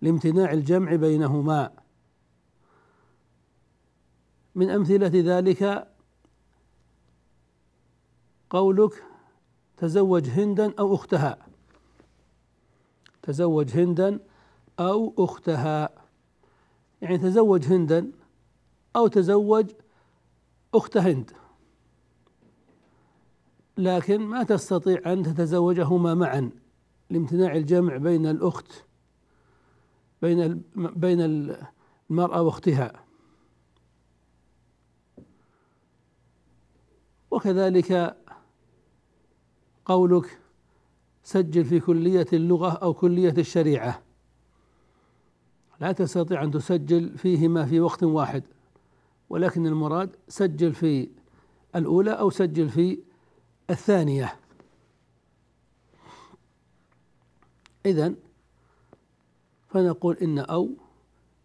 لامتناع 0.03 0.53
الجمع 0.53 0.95
بينهما. 0.95 1.71
من 4.55 4.71
أمثلة 4.71 5.11
ذلك 5.15 5.89
قولك 8.51 9.05
تزوج 9.77 10.29
هندا 10.29 10.75
أو 10.79 10.95
أختها. 10.95 11.39
تزوج 13.23 13.71
هندا 13.71 14.21
أو 14.81 15.15
أختها. 15.19 15.89
يعني 17.03 17.19
تزوج 17.19 17.65
هندا 17.65 18.11
أو 18.97 19.07
تزوج 19.07 19.71
أخت 20.75 20.97
هند. 20.97 21.31
لكن 23.79 24.21
ما 24.21 24.43
تستطيع 24.43 25.13
أن 25.13 25.23
تتزوجهما 25.23 26.15
معا 26.15 26.51
لامتناع 27.11 27.57
الجمع 27.57 27.97
بين 27.97 28.27
الأخت 28.27 28.86
بين 30.27 30.63
بين 30.77 31.21
المرأة 32.11 32.43
واختها. 32.43 32.93
وكذلك 37.31 38.17
قولك 39.85 40.39
سجل 41.23 41.65
في 41.65 41.81
كلية 41.81 42.27
اللغة 42.33 42.73
أو 42.73 42.95
كلية 42.95 43.35
الشريعة. 43.39 44.03
لا 45.81 45.93
تستطيع 45.93 46.43
أن 46.43 46.51
تسجل 46.51 47.19
فيهما 47.19 47.67
في 47.67 47.81
وقت 47.81 48.03
واحد 48.03 48.43
ولكن 49.31 49.67
المراد 49.67 50.17
سجل 50.29 50.75
في 50.75 51.09
الأولى 51.77 52.11
أو 52.11 52.31
سجل 52.31 52.69
في 52.69 52.99
الثانية. 53.71 54.37
إذا 57.87 58.15
فنقول 59.77 60.17
إن 60.17 60.39
أو 60.39 60.71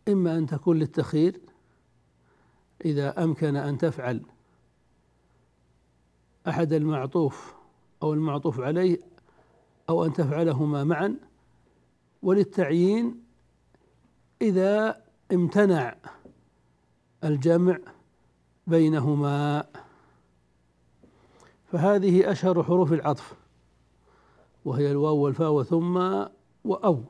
إما 0.08 0.38
أن 0.38 0.46
تكون 0.46 0.80
للتخيير 0.80 1.42
إذا 2.86 3.24
أمكن 3.24 3.56
أن 3.56 3.78
تفعل 3.78 4.22
أحد 6.48 6.74
المعطوف 6.74 7.54
أو 8.04 8.14
المعطوف 8.14 8.60
عليه 8.60 9.00
أو 9.90 10.06
أن 10.06 10.14
تفعلهما 10.14 10.84
معا 10.84 11.16
وللتعيين 12.22 13.24
إذا 14.42 15.02
امتنع 15.34 15.96
الجمع 17.24 17.80
بينهما. 18.68 19.66
فهذه 21.66 22.32
أشهر 22.32 22.64
حروف 22.64 22.94
العطف 22.94 23.34
وهي 24.66 24.92
الواو 24.92 25.18
والفاء 25.18 25.52
وثم 25.52 26.26
وأو 26.66 27.04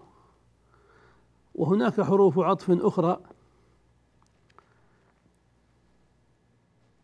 وهناك 1.56 2.02
حروف 2.02 2.40
عطف 2.40 2.72
أخرى 2.72 3.20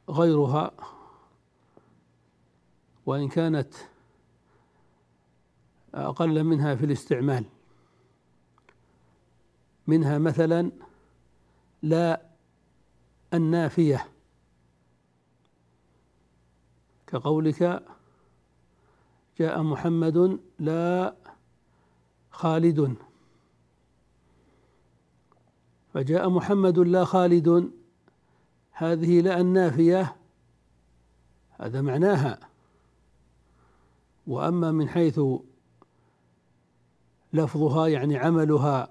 غيرها 0.10 0.72
وإن 3.06 3.30
كانت 3.30 3.74
أقل 5.94 6.44
منها 6.44 6.76
في 6.76 6.86
الاستعمال. 6.86 7.46
منها 9.88 10.18
مثلا 10.18 10.72
لا 11.82 12.22
النافية 13.34 14.08
كقولك 17.08 17.84
جاء 19.40 19.62
محمد 19.62 20.40
لا 20.60 21.16
خالد. 22.32 23.07
فجاء 25.98 26.30
محمد 26.30 26.80
لا 26.80 27.06
خالد. 27.06 27.72
هذه 28.72 29.22
لا 29.22 29.42
النافية 29.42 30.16
هذا 31.52 31.82
معناها. 31.82 32.40
وأما 34.28 34.72
من 34.72 34.90
حيث 34.90 35.20
لفظها 37.34 37.88
يعني 37.88 38.18
عملها 38.18 38.90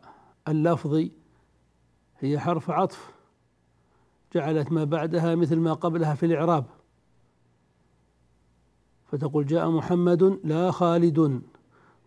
اللفظي 0.48 1.12
هي 2.18 2.38
حرف 2.38 2.70
عطف. 2.70 3.12
جعلت 4.34 4.72
ما 4.72 4.84
بعدها 4.84 5.34
مثل 5.34 5.56
ما 5.56 5.72
قبلها 5.72 6.14
في 6.14 6.26
الإعراب. 6.26 6.64
فتقول 9.06 9.46
جاء 9.46 9.70
محمد 9.70 10.40
لا 10.44 10.70
خالد. 10.70 11.42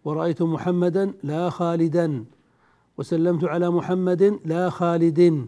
ورأيت 0.04 0.42
محمدا 0.42 1.14
لا 1.24 1.50
خالدا. 1.50 2.26
وسلمت 3.00 3.44
على 3.44 3.70
محمد 3.70 4.40
لا 4.46 4.70
خالد. 4.70 5.48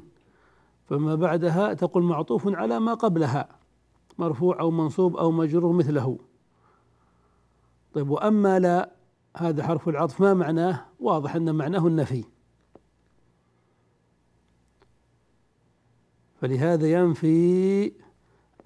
فما 0.85 1.15
بعدها 1.15 1.73
تقول 1.73 2.03
معطوف 2.03 2.47
على 2.47 2.79
ما 2.79 2.93
قبلها 2.93 3.49
مرفوع 4.17 4.59
أو 4.59 4.71
منصوب 4.71 5.17
أو 5.17 5.31
مجرور 5.31 5.71
مثله. 5.71 6.19
طيب 7.93 8.09
وأما 8.09 8.59
لا 8.59 8.91
هذا 9.37 9.63
حرف 9.63 9.89
العطف 9.89 10.21
ما 10.21 10.33
معناه؟ 10.33 10.85
واضح 10.99 11.35
أن 11.35 11.55
معناه 11.55 11.87
النفي. 11.87 12.23
فلهذا 16.41 16.91
ينفي 16.91 17.91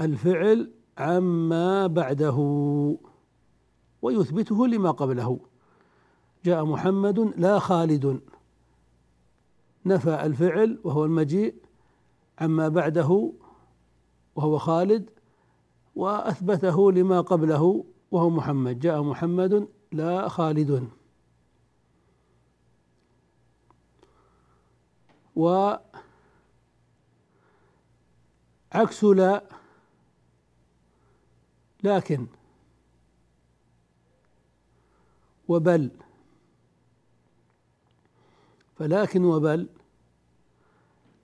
الفعل 0.01 0.71
عما 0.97 1.87
بعده 1.87 2.37
ويثبته 4.01 4.67
لما 4.67 4.91
قبله. 4.91 5.39
جاء 6.45 6.65
محمد 6.65 7.19
لا 7.37 7.59
خالد. 7.59 8.21
نفى 9.85 10.25
الفعل 10.25 10.79
وهو 10.83 11.05
المجيء 11.05 11.55
عما 12.39 12.69
بعده 12.69 13.33
وهو 14.35 14.57
خالد 14.57 15.09
وأثبته 15.95 16.91
لما 16.91 17.21
قبله 17.21 17.85
وهو 18.11 18.29
محمد. 18.29 18.79
جاء 18.79 19.03
محمد 19.03 19.67
لا 19.91 20.27
خالد. 20.27 20.89
وعكس 25.35 25.83
لا 29.03 29.43
لكن 31.83 32.27
وبل. 35.47 35.91
فلكن 38.75 39.23
وبل 39.25 39.69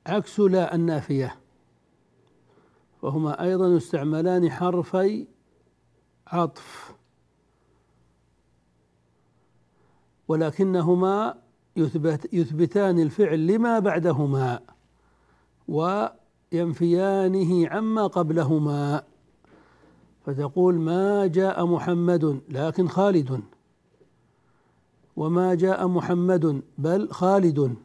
عكس 0.07 0.39
لا 0.39 0.75
النافية. 0.75 1.35
وهما 3.01 3.43
أيضا 3.43 3.67
يستعملان 3.67 4.51
حرفي 4.51 5.27
عطف. 6.27 6.95
ولكنهما 10.27 11.35
يثبت 11.75 12.33
يثبتان 12.33 12.99
الفعل 12.99 13.47
لما 13.47 13.79
بعدهما 13.79 14.59
وينفيانه 15.67 17.69
عما 17.69 18.07
قبلهما. 18.07 19.03
فتقول 20.25 20.75
ما 20.75 21.27
جاء 21.27 21.65
محمد 21.65 22.41
لكن 22.49 22.87
خالد. 22.87 23.41
وما 25.15 25.55
جاء 25.55 25.87
محمد 25.87 26.61
بل 26.77 27.11
خالد. 27.11 27.75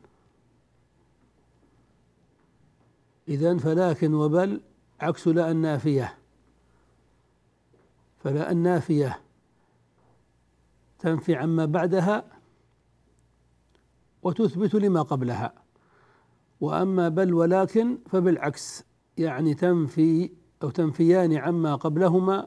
إذن 3.29 3.59
فلكن 3.59 4.15
وبل 4.15 4.61
عكس 5.01 5.29
لا 5.29 5.51
النافية. 5.51 6.19
فلا 8.19 8.51
النافية 8.51 9.21
تنفي 10.99 11.35
عما 11.35 11.65
بعدها 11.65 12.25
وتثبت 14.23 14.75
لما 14.75 15.03
قبلها. 15.03 15.53
وأما 16.61 17.09
بل 17.09 17.35
ولكن 17.35 17.99
فبالعكس 18.11 18.85
يعني 19.19 19.55
تنفي 19.55 20.31
أو 20.63 20.71
تنفيان 20.71 21.37
عما 21.37 21.75
قبلهما 21.75 22.47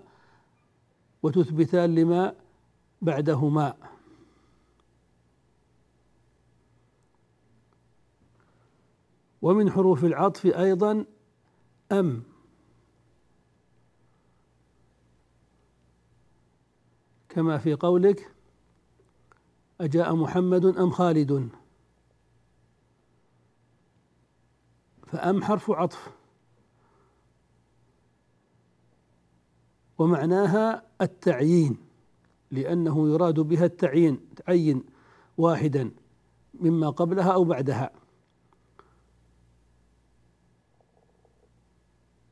وتثبتان 1.23 1.95
لما 1.95 2.35
بعدهما. 3.01 3.73
ومن 9.41 9.71
حروف 9.71 10.05
العطف 10.05 10.45
أيضا 10.45 11.05
أم. 11.91 12.23
كما 17.29 17.57
في 17.57 17.73
قولك 17.73 18.31
أجاء 19.81 20.15
محمد 20.15 20.65
أم 20.65 20.89
خالد؟ 20.89 21.49
فأم 25.07 25.43
حرف 25.43 25.71
عطف. 25.71 26.11
ومعناها 29.97 30.83
التعيين 31.01 31.77
لأنه 32.51 33.09
يراد 33.09 33.39
بها 33.39 33.65
التعيين 33.65 34.19
تعين 34.35 34.83
واحدا 35.37 35.91
مما 36.53 36.89
قبلها 36.89 37.31
أو 37.31 37.43
بعدها. 37.43 37.91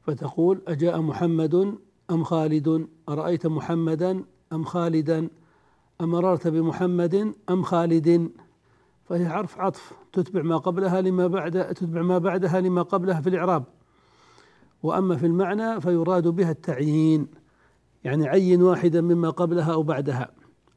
فتقول 0.07 0.61
أجاء 0.67 1.01
محمد 1.01 1.75
أم 2.11 2.23
خالد؟ 2.23 2.87
أرأيت 3.09 3.47
محمدا 3.47 4.23
أم 4.53 4.63
خالدا؟ 4.63 5.29
أمررت 6.01 6.47
بمحمد 6.47 7.33
أم 7.49 7.63
خالد؟ 7.63 8.31
فهي 9.05 9.29
حرف 9.29 9.59
عطف 9.59 9.93
تتبع 10.13 10.41
ما 10.41 10.57
قبلها 10.57 11.01
لما 11.01 11.27
بعد 11.27 11.73
تتبع 11.73 12.01
ما 12.01 12.17
بعدها 12.17 12.61
لما 12.61 12.81
قبلها 12.81 13.21
في 13.21 13.29
الإعراب. 13.29 13.63
وأما 14.83 15.15
في 15.15 15.25
المعنى 15.25 15.81
فيراد 15.81 16.27
بها 16.27 16.51
التعيين 16.51 17.27
يعني 18.03 18.27
عين 18.27 18.61
واحدا 18.61 19.01
مما 19.01 19.29
قبلها 19.29 19.73
أو 19.73 19.83
بعدها. 19.83 20.31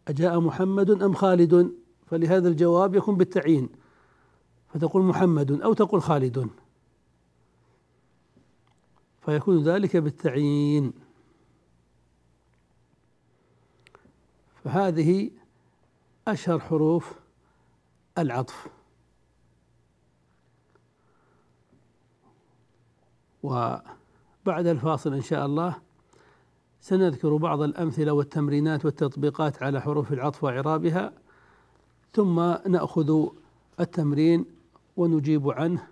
أجاء 0.08 0.40
محمد 0.40 1.02
أم 1.02 1.12
خالد؟ 1.12 1.72
فلهذا 2.06 2.48
الجواب 2.48 2.94
يكون 2.94 3.16
بالتعيين. 3.16 3.68
فتقول 4.68 5.02
محمد 5.02 5.60
أو 5.60 5.72
تقول 5.72 6.02
خالد. 6.02 6.50
فيكون 9.20 9.62
ذلك 9.62 9.96
بالتعيين. 9.96 10.92
فهذه 14.64 15.30
أشهر 16.28 16.60
حروف 16.60 17.14
العطف. 18.18 18.68
وبعد 23.42 24.66
الفاصل 24.66 25.14
إن 25.14 25.22
شاء 25.22 25.46
الله 25.46 25.76
سنذكر 26.80 27.36
بعض 27.36 27.62
الأمثلة 27.62 28.12
والتمرينات 28.12 28.84
والتطبيقات 28.84 29.62
على 29.62 29.80
حروف 29.80 30.12
العطف 30.12 30.44
وإعرابها 30.44 31.12
ثم 32.12 32.40
نأخذ 32.68 33.26
التمرين 33.80 34.44
ونجيب 34.96 35.50
عنه 35.50 35.86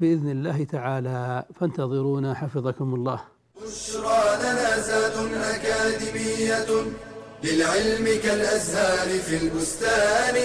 بإذن 0.00 0.30
الله 0.30 0.64
تعالى 0.64 1.44
فانتظرونا 1.54 2.34
حفظكم 2.34 2.94
الله. 2.94 3.24
بشرى 3.62 4.36
لنا 4.42 4.78
زاد 4.78 5.16
أكاديمية 5.34 6.70
للعلم 7.44 8.04
كالأزهار 8.22 9.08
في 9.18 9.36
البستان. 9.42 10.36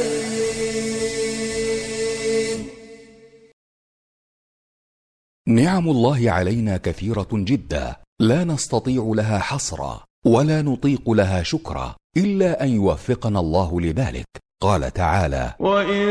نعم 5.48 5.89
الله 5.89 6.32
علينا 6.32 6.78
كثيرة 6.78 7.28
جدا. 7.34 7.96
لا 8.22 8.44
نستطيع 8.44 9.12
لها 9.16 9.39
حصرا 9.39 10.04
ولا 10.26 10.62
نطيق 10.62 11.10
لها 11.10 11.44
شكرا 11.44 11.96
إلا 12.18 12.63
أن 12.63 12.70
يوفقنا 12.70 13.39
الله 13.39 13.82
لذلك. 13.82 14.26
قال 14.63 14.93
تعالى 14.93 15.54
وإن 15.60 16.06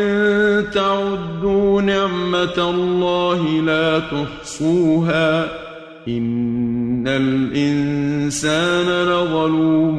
تعدوا 0.74 1.82
نعمة 1.82 2.58
الله 2.58 3.42
لا 3.60 3.98
تحصوها 3.98 5.44
إن 6.08 7.08
الإنسان 7.08 8.86
لظلوم 9.04 9.98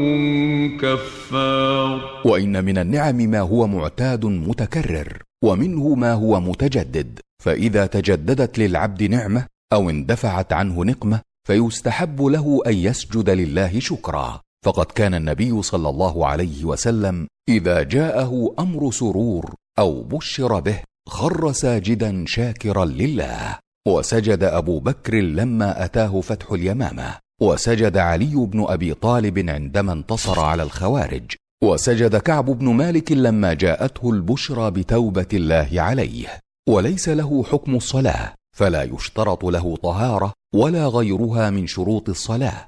كفار 0.77 2.21
وان 2.25 2.65
من 2.65 2.77
النعم 2.77 3.15
ما 3.15 3.39
هو 3.39 3.67
معتاد 3.67 4.25
متكرر 4.25 5.23
ومنه 5.43 5.95
ما 5.95 6.13
هو 6.13 6.39
متجدد 6.39 7.19
فاذا 7.43 7.85
تجددت 7.85 8.59
للعبد 8.59 9.03
نعمه 9.03 9.45
أو 9.73 9.89
اندفعت 9.89 10.53
عنه 10.53 10.85
نقمه 10.85 11.21
فيستحب 11.47 12.21
له 12.21 12.61
ان 12.67 12.73
يسجد 12.73 13.29
لله 13.29 13.79
شكرا 13.79 14.42
فقد 14.63 14.85
كان 14.85 15.13
النبي 15.13 15.61
صلى 15.61 15.89
الله 15.89 16.27
عليه 16.27 16.65
وسلم 16.65 17.27
إذا 17.49 17.83
جاءه 17.83 18.55
أمر 18.59 18.91
سرور 18.91 19.53
أو 19.79 20.03
بشر 20.03 20.59
به 20.59 20.79
خر 21.07 21.51
ساجدا 21.51 22.23
شاكرا 22.27 22.85
لله. 22.85 23.57
وسجد 23.87 24.43
أبو 24.43 24.79
بكر 24.79 25.15
لما 25.15 25.85
أتاه 25.85 26.21
فتح 26.21 26.51
اليمامة. 26.51 27.15
وسجد 27.41 27.97
علي 27.97 28.35
بن 28.35 28.65
أبي 28.67 28.93
طالب 28.93 29.49
عندما 29.49 29.93
انتصر 29.93 30.39
على 30.39 30.63
الخوارج. 30.63 31.31
وسجد 31.63 32.15
كعب 32.15 32.45
بن 32.45 32.69
مالك 32.69 33.11
لما 33.11 33.53
جاءته 33.53 34.09
البشرى 34.09 34.71
بتوبة 34.71 35.27
الله 35.33 35.69
عليه. 35.73 36.39
وليس 36.69 37.09
له 37.09 37.43
حكم 37.43 37.75
الصلاة 37.75 38.33
فلا 38.57 38.83
يشترط 38.83 39.45
له 39.45 39.75
طهارة 39.75 40.33
ولا 40.55 40.87
غيرها 40.87 41.49
من 41.49 41.67
شروط 41.67 42.09
الصلاة. 42.09 42.67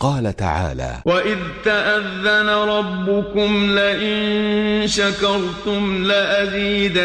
قال 0.00 0.36
تعالى 0.36 1.02
وإذ 1.06 1.38
تأذن 1.64 2.48
ربكم 2.48 3.78
لئن 3.78 4.86
شكرتم 4.86 6.04
لأزيدنكم 6.04 6.96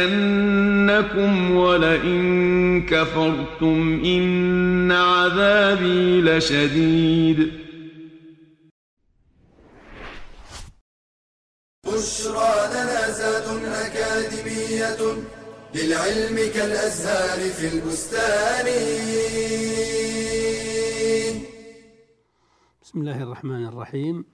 ولئن 1.56 2.86
كفرتم 2.86 4.02
إن 4.06 4.92
عذابي 4.92 6.22
لشديد. 6.22 7.52
بشرى 11.86 12.70
لنا 12.74 13.12
زاد 13.12 13.48
أكاديمية 13.66 14.98
للعلم 15.76 16.52
كالأزهار 16.54 17.40
في 17.40 17.68
البستان. 17.74 18.68
بسم 22.92 23.00
الله 23.00 23.24
الرحمن 23.24 23.66
الرحيم. 23.66 24.26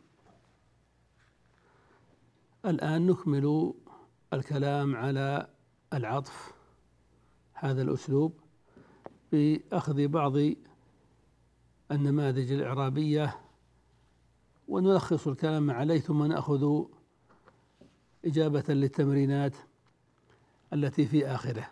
الآن 2.65 3.08
نكمل 3.08 3.74
الكلام 4.34 4.96
على 4.96 5.50
العطف 5.93 6.54
هذا 7.54 7.82
الأسلوب 7.82 8.39
بأخذ 9.32 10.08
بعض 10.08 10.34
النماذج 11.91 12.52
الإعرابية 12.52 13.39
ونلخص 14.67 15.28
الكلام 15.28 15.72
عليه 15.72 16.00
ثم 16.00 16.24
نأخذ 16.24 16.84
إجابة 18.26 18.63
للتمرينات 18.70 19.56
التي 20.74 21.06
في 21.06 21.28
آخره. 21.28 21.72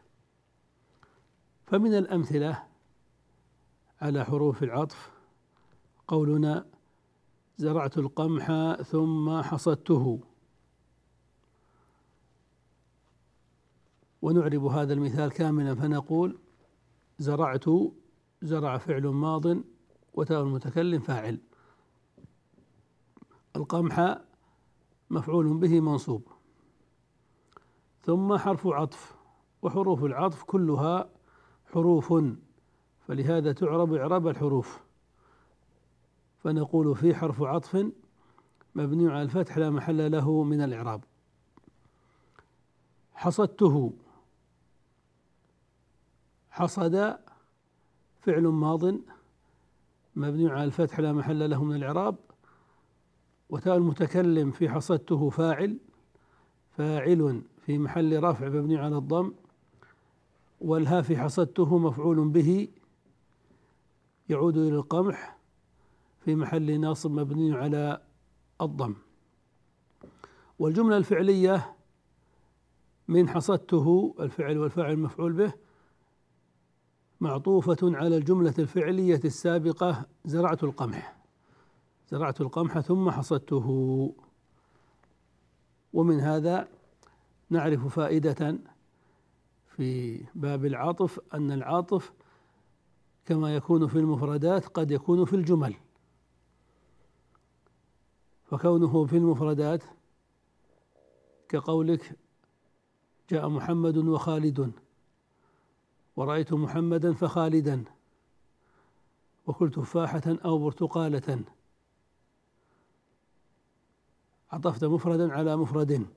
فمن 1.68 1.94
الأمثلة 1.94 2.64
على 4.02 4.26
حروف 4.26 4.64
العطف 4.64 5.12
قولنا 6.08 6.75
زرعت 7.58 7.98
القمح 7.98 8.76
ثم 8.82 9.42
حصدته. 9.42 10.20
ونعرب 14.22 14.66
هذا 14.66 14.94
المثال 14.94 15.32
كاملا 15.32 15.76
فنقول 15.76 16.38
زرعت 17.20 17.66
زرع 18.42 18.78
فعل 18.78 19.08
ماض 19.08 19.46
وتاء 20.14 20.42
المتكلم 20.42 21.00
فاعل. 21.00 21.40
القمح 23.56 24.18
مفعول 25.10 25.58
به 25.58 25.80
منصوب. 25.80 26.28
ثم 28.04 28.38
حرف 28.38 28.68
عطف 28.68 29.16
وحروف 29.62 30.04
العطف 30.04 30.44
كلها 30.44 31.10
حروف. 31.74 32.14
فلهذا 33.08 33.52
تعرب 33.52 33.94
إعراب 33.94 34.28
الحروف. 34.28 34.85
فنقول 36.46 36.96
في 36.96 37.16
حرف 37.16 37.42
عطف 37.42 37.92
مبني 38.76 39.12
على 39.12 39.22
الفتح 39.22 39.58
لا 39.58 39.70
محل 39.70 40.12
له 40.12 40.44
من 40.44 40.62
الإعراب. 40.62 41.04
حصدته. 43.14 43.94
حصد 46.50 47.18
فعل 48.22 48.44
ماض 48.44 48.86
مبني 50.16 50.50
على 50.50 50.64
الفتح 50.64 51.00
لا 51.00 51.14
محل 51.14 51.50
له 51.50 51.64
من 51.64 51.76
الإعراب. 51.76 52.16
وتاء 53.50 53.78
المتكلم 53.78 54.52
في 54.52 54.70
حصدته 54.70 55.30
فاعل. 55.30 55.78
فاعل 56.72 57.42
في 57.66 57.78
محل 57.78 58.24
رفع 58.24 58.50
مبني 58.50 58.78
على 58.78 58.98
الضم. 58.98 59.34
والها 60.62 61.02
في 61.02 61.18
حصدته 61.18 61.78
مفعول 61.78 62.30
به. 62.30 62.68
يعود 64.30 64.58
إلى 64.58 64.76
القمح. 64.76 65.35
في 66.26 66.36
محل 66.36 66.80
ناصب 66.80 67.12
مبني 67.12 67.54
على 67.54 68.02
الضم. 68.62 68.96
والجملة 70.60 70.98
الفعلية 70.98 71.76
من 73.08 73.30
حصدته 73.30 74.16
الفعل 74.20 74.58
والفاعل 74.58 74.98
مفعول 74.98 75.34
به 75.34 75.54
معطوفة 77.22 77.78
على 77.84 78.18
الجملة 78.18 78.54
الفعلية 78.60 79.20
السابقة 79.26 80.06
زرعت 80.26 80.64
القمح. 80.64 81.18
زرعت 82.10 82.42
القمح 82.42 82.80
ثم 82.80 83.12
حصدته. 83.12 83.68
ومن 85.94 86.20
هذا 86.20 86.68
نعرف 87.50 87.88
فائدة 87.88 88.58
في 89.68 90.22
باب 90.36 90.66
العاطف 90.66 91.20
أن 91.34 91.52
العاطف 91.52 92.14
كما 93.26 93.56
يكون 93.56 93.88
في 93.88 94.00
المفردات 94.00 94.66
قد 94.66 94.92
يكون 94.92 95.26
في 95.26 95.36
الجمل. 95.36 95.76
فكونه 98.46 99.06
في 99.06 99.18
المفردات 99.18 99.84
كقولك 101.50 102.16
جاء 103.30 103.50
محمد 103.50 103.98
وخالد. 103.98 104.72
ورأيت 106.16 106.54
محمدا 106.54 107.14
فخالدا. 107.14 107.84
وكل 109.48 109.72
تفاحة 109.72 110.24
أو 110.46 110.58
برتقالة. 110.58 111.44
عطفت 114.52 114.84
مفردا 114.84 115.34
على 115.34 115.56
مفرد. 115.56 116.08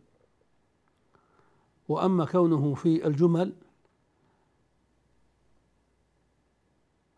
وأما 1.89 2.25
كونه 2.25 2.75
في 2.75 3.07
الجمل 3.07 3.53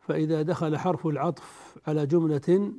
فإذا 0.01 0.43
دخل 0.43 0.79
حرف 0.79 1.07
العطف 1.07 1.79
على 1.87 2.07
جملة 2.07 2.73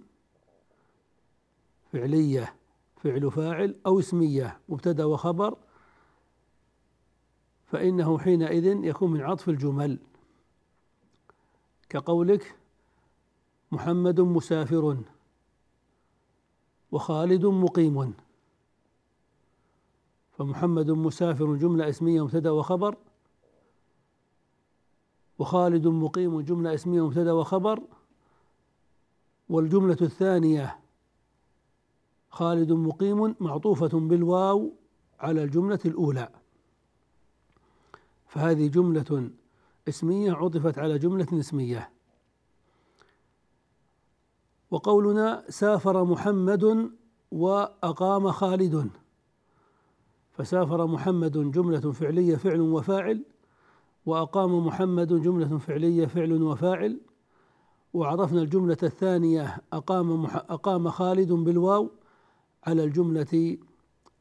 فعلية 1.91 2.56
فعل 3.04 3.32
فاعل 3.32 3.75
أو 3.86 3.99
اسمية 3.99 4.60
مبتدأ 4.69 5.06
وخبر. 5.06 5.58
فإنه 7.65 8.17
حينئذ 8.19 8.65
يكون 8.65 9.12
من 9.12 9.21
عطف 9.21 9.49
الجمل. 9.49 9.99
كقولك 11.89 12.56
محمد 13.71 14.21
مسافر 14.21 14.97
وخالد 16.91 17.45
مقيم. 17.45 18.13
فمحمد 20.38 20.91
مسافر 20.91 21.56
جملة 21.56 21.89
اسمية 21.89 22.23
مبتدأ 22.23 22.51
وخبر. 22.51 22.97
وخالد 25.39 25.88
مقيم 25.88 26.41
جملة 26.41 26.73
اسمية 26.73 27.06
مبتدأ 27.06 27.32
وخبر. 27.32 27.82
والجملة 29.49 29.97
الثانية 30.01 30.81
خالد 32.32 32.72
مقيم 32.72 33.36
معطوفة 33.39 34.00
بالواو 34.00 34.72
على 35.20 35.44
الجملة 35.44 35.80
الأولى. 35.86 36.30
فهذه 38.28 38.67
جملة 38.67 39.30
اسمية 39.89 40.34
عطفت 40.34 40.78
على 40.78 40.98
جملة 40.98 41.28
اسمية. 41.34 41.89
وقولنا 44.72 45.44
سافر 45.50 46.04
محمد 46.04 46.91
وأقام 47.32 48.32
خالد. 48.32 48.89
فسافر 50.32 50.88
محمد 50.88 51.52
جملة 51.52 51.91
فعلية 51.91 52.36
فعل 52.36 52.62
وفاعل 52.62 53.24
وأقام 54.06 54.65
محمد 54.67 55.22
جملة 55.22 55.58
فعلية 55.58 56.06
فعل 56.06 56.44
وفاعل. 56.44 57.02
وعرفنا 57.94 58.41
الجملة 58.41 58.78
الثانية 58.84 59.58
أقام 59.74 60.26
أقام 60.26 60.89
خالد 60.89 61.32
بالواو 61.32 61.91
على 62.67 62.84
الجملة 62.84 63.58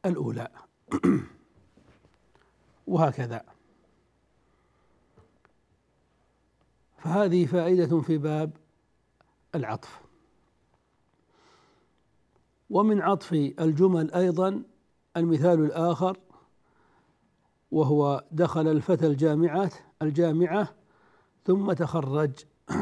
الأولى. 0.05 0.47
وهكذا. 2.87 3.45
فهذه 6.97 7.45
فائدة 7.45 8.01
في 8.01 8.17
باب 8.17 8.51
العطف. 9.55 10.01
ومن 12.69 13.01
عطف 13.01 13.33
الجمل 13.33 14.11
أيضا 14.11 14.63
المثال 15.17 15.59
الآخر 15.59 16.17
وهو 17.71 18.23
دخل 18.31 18.67
الفتى 18.67 19.07
الجامعة 19.07 19.71
الجامعة 20.01 20.75
ثم 21.45 21.73
تخرج. 21.73 22.31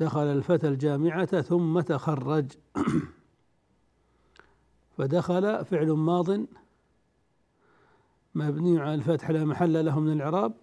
دخل 0.00 0.20
الفتى 0.20 0.68
الجامعة 0.68 1.40
ثم 1.40 1.80
تخرج. 1.80 2.52
فدخل 4.96 5.64
فعل 5.64 5.90
ماض 5.90 6.30
مبني 8.34 8.80
على 8.80 8.94
الفتح 8.94 9.30
لا 9.30 9.44
محل 9.44 9.84
له 9.84 10.00
من 10.00 10.12
الإعراب 10.12 10.54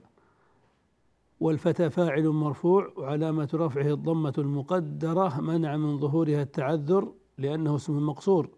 والفتى 1.40 1.90
فاعل 1.90 2.28
مرفوع 2.28 2.94
وعلامة 2.98 3.50
رفعه 3.54 3.94
الضمة 3.94 4.34
المقدرة 4.38 5.42
منع 5.42 5.78
من 5.78 6.00
ظهورها 6.00 6.42
التعذر 6.42 7.14
لأنه 7.38 7.76
اسم 7.76 8.06
مقصور. 8.08 8.50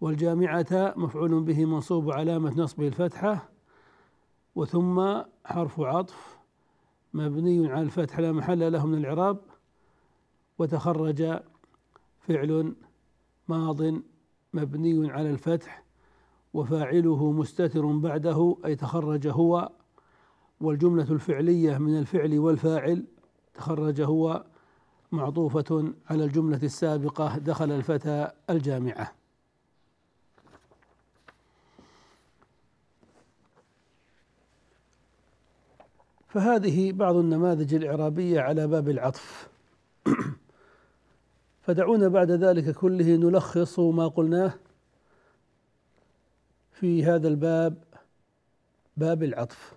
والجامعة 0.00 0.94
مفعول 0.96 1.40
به 1.40 1.64
منصوب 1.64 2.10
علامة 2.10 2.60
نصبه 2.60 2.86
الفتحة 2.86 3.48
وثم 4.54 5.22
حرف 5.44 5.80
عطف 5.80 6.38
مبني 7.14 7.72
على 7.72 7.82
الفتح 7.82 8.18
لا 8.18 8.32
محل 8.32 8.72
له 8.72 8.86
من 8.86 8.98
الإعراب 8.98 9.40
وتخرج 10.58 11.40
فعل 12.20 12.74
ماض 13.48 13.80
مبني 14.54 15.10
على 15.10 15.30
الفتح 15.30 15.84
وفاعله 16.54 17.32
مستتر 17.32 17.86
بعده 17.86 18.56
أي 18.64 18.76
تخرج 18.76 19.26
هو 19.26 19.70
والجملة 20.60 21.12
الفعلية 21.12 21.78
من 21.78 21.98
الفعل 21.98 22.38
والفاعل 22.38 23.04
تخرج 23.54 24.00
هو 24.00 24.44
معطوفة 25.12 25.94
على 26.10 26.24
الجملة 26.24 26.60
السابقة 26.62 27.38
دخل 27.38 27.72
الفتى 27.72 28.30
الجامعة. 28.50 29.12
فهذه 36.28 36.92
بعض 36.92 37.16
النماذج 37.16 37.74
الإعرابية 37.74 38.40
على 38.40 38.66
باب 38.66 38.88
العطف. 38.88 39.48
فدعونا 41.66 42.08
بعد 42.08 42.30
ذلك 42.30 42.74
كله 42.74 43.16
نلخص 43.16 43.78
ما 43.78 44.08
قلناه 44.08 44.54
في 46.72 47.04
هذا 47.04 47.28
الباب 47.28 47.84
باب 48.96 49.22
العطف. 49.22 49.72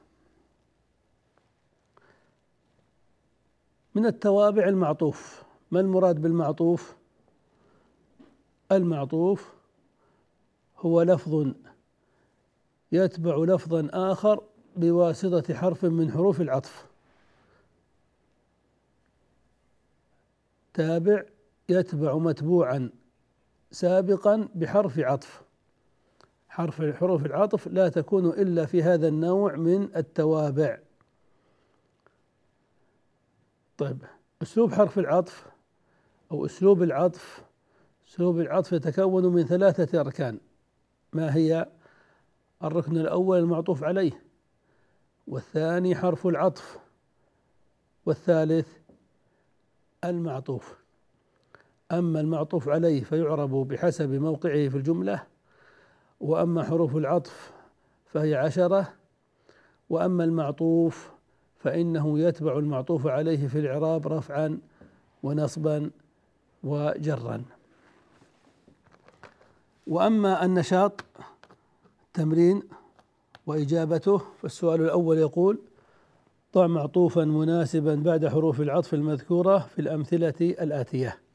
من 3.95 4.06
التوابع 4.06 4.67
المعطوف. 4.67 5.43
ما 5.71 5.80
المراد 5.80 6.21
بالمعطوف؟ 6.21 6.95
المعطوف 8.71 9.54
هو 10.78 11.02
لفظ 11.02 11.47
يتبع 12.91 13.38
لفظا 13.38 13.89
آخر 13.93 14.43
بواسطة 14.76 15.54
حرف 15.54 15.86
من 15.86 16.12
حروف 16.12 16.41
العطف. 16.41 16.86
تابع 20.73 21.23
يتبع 21.69 22.17
متبوعا 22.17 22.89
سابقا 23.71 24.49
بحرف 24.56 24.99
عطف. 24.99 25.41
حرف 26.49 26.82
حروف 26.82 27.25
العطف 27.25 27.67
لا 27.67 27.89
تكون 27.89 28.30
إلا 28.30 28.65
في 28.65 28.84
هذا 28.84 29.08
النوع 29.08 29.56
من 29.56 29.95
التوابع. 29.95 30.80
طيب 33.77 33.97
أسلوب 34.41 34.73
حرف 34.73 34.99
العطف 34.99 35.47
أو 36.32 36.45
أسلوب 36.45 36.84
العطف. 36.84 37.43
أسلوب 38.08 38.39
العطف 38.39 38.71
يتكون 38.71 39.25
من 39.25 39.45
ثلاثة 39.45 39.99
أركان. 39.99 40.39
ما 41.13 41.36
هي؟ 41.36 41.67
الركن 42.63 42.97
الأول 42.97 43.39
المعطوف 43.39 43.84
عليه 43.84 44.23
والثاني 45.27 45.95
حرف 45.95 46.27
العطف 46.27 46.80
والثالث 48.06 48.67
المعطوف. 50.03 50.87
أما 51.91 52.19
المعطوف 52.19 52.69
عليه 52.69 53.04
فيعرب 53.04 53.52
بحسب 53.52 54.10
موقعه 54.10 54.69
في 54.69 54.76
الجملة 54.76 55.23
وأما 56.19 56.63
حروف 56.63 56.95
العطف 56.95 57.52
فهي 58.06 58.36
عشرة 58.36 58.93
وأما 59.89 60.23
المعطوف 60.23 61.12
فإنه 61.60 62.19
يتبع 62.19 62.58
المعطوف 62.58 63.08
عليه 63.08 63.47
في 63.47 63.60
الإعراب 63.60 64.08
رفعا 64.08 64.60
ونصبا 65.23 65.91
وجرا. 66.63 67.43
وأما 69.88 70.45
النشاط 70.45 71.06
تمرين 72.13 72.63
وإجابته 73.45 74.21
فالسؤال 74.41 74.82
الأول 74.82 75.17
يقول 75.17 75.60
ضع 76.56 76.67
معطوفا 76.67 77.26
مناسبا 77.26 77.95
بعد 77.95 78.28
حروف 78.28 78.62
العطف 78.62 78.93
المذكورة 78.93 79.58
في 79.58 79.80
الأمثلة 79.80 80.34
الآتية. 80.41 81.27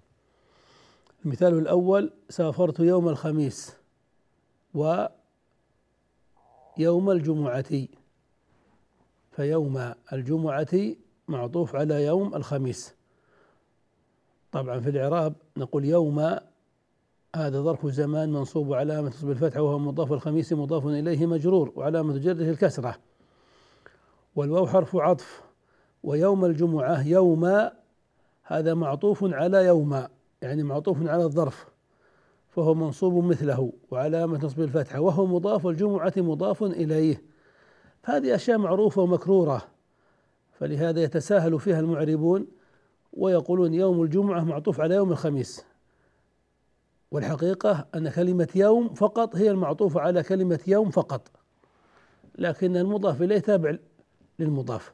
المثال 1.24 1.58
الأول 1.58 2.12
سافرت 2.28 2.80
يوم 2.80 3.08
الخميس 3.08 3.76
ويوم 4.74 5.10
الجمعة. 7.10 7.86
فيوم 9.30 9.94
الجمعة 10.12 10.96
معطوف 11.28 11.76
على 11.76 12.04
يوم 12.04 12.34
الخميس. 12.34 12.94
طبعا 14.52 14.80
في 14.80 14.90
الإعراب 14.90 15.34
نقول 15.56 15.84
يوم 15.84 16.20
هذا 17.36 17.60
ظرف 17.62 17.86
زمان 17.86 18.32
منصوب 18.32 18.72
علامة 18.72 19.08
نصب 19.08 19.30
الفتحة 19.30 19.62
وهو 19.62 19.78
مضاف 19.78 20.12
الخميس 20.12 20.52
مضاف 20.52 20.86
إليه 20.86 21.26
مجرور 21.26 21.72
وعلامة 21.76 22.18
جره 22.18 22.50
الكسرة. 22.50 22.98
والواو 24.36 24.66
حرف 24.66 24.96
عطف. 24.96 25.42
ويوم 26.02 26.44
الجمعة 26.44 27.06
يوم 27.08 27.70
هذا 28.42 28.74
معطوف 28.74 29.24
على 29.24 29.64
يوم. 29.64 30.06
يعني 30.42 30.62
معطوف 30.62 31.06
على 31.06 31.24
الظرف 31.24 31.66
فهو 32.50 32.74
منصوب 32.74 33.24
مثله 33.24 33.72
وعلامة 33.90 34.44
نصب 34.44 34.60
الفتحة 34.60 35.00
وهو 35.00 35.26
مضاف 35.26 35.64
والجمعة 35.64 36.12
مضاف 36.16 36.62
إليه. 36.62 37.22
فهذه 38.02 38.34
أشياء 38.34 38.58
معروفة 38.58 39.02
ومكرورة 39.02 39.62
فلهذا 40.52 41.02
يتساهل 41.02 41.60
فيها 41.60 41.80
المعربون 41.80 42.46
ويقولون 43.12 43.74
يوم 43.74 44.02
الجمعة 44.02 44.44
معطوف 44.44 44.80
على 44.80 44.94
يوم 44.94 45.12
الخميس. 45.12 45.64
والحقيقة 47.10 47.86
أن 47.94 48.08
كلمة 48.08 48.48
يوم 48.54 48.94
فقط 48.94 49.36
هي 49.36 49.50
المعطوفة 49.50 50.00
على 50.00 50.22
كلمة 50.22 50.60
يوم 50.66 50.90
فقط 50.90 51.30
لكن 52.38 52.76
المضاف 52.76 53.22
إليه 53.22 53.38
تابع 53.38 53.76
للمضاف. 54.38 54.92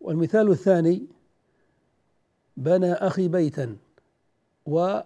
والمثال 0.00 0.50
الثاني 0.50 1.06
بنى 2.56 2.92
أخي 2.92 3.28
بيتا. 3.28 3.76
وماذا 4.66 5.04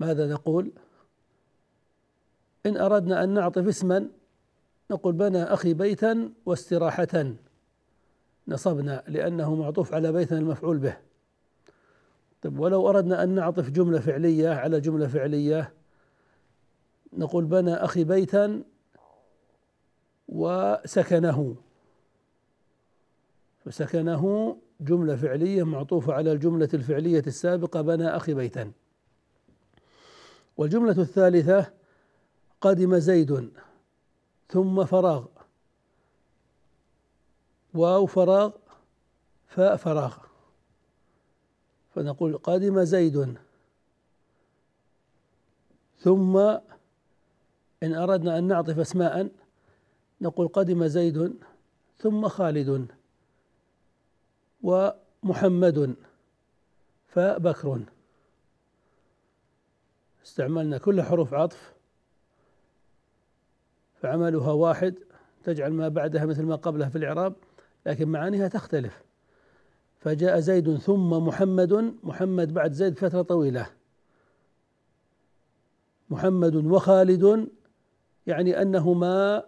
نقول؟ 0.00 0.72
إن 2.66 2.76
أردنا 2.76 3.24
أن 3.24 3.28
نعطف 3.28 3.66
اسما 3.66 4.08
نقول 4.90 5.12
بنى 5.12 5.42
أخي 5.42 5.74
بيتا 5.74 6.32
واستراحة. 6.46 7.34
نصبنا 8.48 9.02
لأنه 9.08 9.54
معطوف 9.54 9.94
على 9.94 10.12
بيت 10.12 10.32
المفعول 10.32 10.78
به. 10.78 10.96
طيب 12.42 12.58
ولو 12.58 12.88
أردنا 12.88 13.22
أن 13.22 13.28
نعطف 13.28 13.70
جملة 13.70 14.00
فعلية 14.00 14.48
على 14.48 14.80
جملة 14.80 15.06
فعلية 15.06 15.72
نقول 17.12 17.44
بنى 17.44 17.74
أخي 17.74 18.04
بيتا 18.04 18.62
وسكنه. 20.28 21.56
فسكنه 23.64 24.56
جملة 24.80 25.16
فعلية 25.16 25.62
معطوفة 25.62 26.12
على 26.12 26.32
الجملة 26.32 26.68
الفعلية 26.74 27.22
السابقة 27.26 27.80
بنى 27.80 28.08
أخي 28.08 28.34
بيتا. 28.34 28.72
والجملة 30.56 31.02
الثالثة 31.02 31.72
قدم 32.60 32.98
زيد 32.98 33.50
ثم 34.48 34.84
فراغ. 34.84 35.26
واو 37.74 38.06
فراغ 38.06 38.50
فاء 39.48 39.76
فراغ. 39.76 40.16
فنقول 41.94 42.38
قدم 42.38 42.84
زيد 42.84 43.34
ثم 45.98 46.36
إن 47.82 47.94
أردنا 47.94 48.38
أن 48.38 48.44
نعطف 48.44 48.78
أسماء 48.78 49.30
نقول 50.20 50.48
قدم 50.48 50.86
زيد 50.86 51.38
ثم 51.98 52.28
خالد. 52.28 52.86
ومحمد 54.64 55.96
فبكر. 57.08 57.80
استعملنا 60.24 60.78
كل 60.78 61.02
حروف 61.02 61.34
عطف 61.34 61.74
فعملها 63.94 64.52
واحد 64.52 64.94
تجعل 65.44 65.72
ما 65.72 65.88
بعدها 65.88 66.24
مثل 66.24 66.42
ما 66.42 66.56
قبلها 66.56 66.88
في 66.88 66.98
الإعراب 66.98 67.34
لكن 67.86 68.08
معانيها 68.08 68.48
تختلف. 68.48 69.02
فجاء 70.00 70.40
زيد 70.40 70.76
ثم 70.76 71.10
محمد 71.10 71.94
محمد 72.02 72.54
بعد 72.54 72.72
زيد 72.72 72.98
فترة 72.98 73.22
طويلة. 73.22 73.66
محمد 76.10 76.56
وخالد 76.56 77.48
يعني 78.26 78.62
أنه 78.62 78.92
ما 78.92 79.44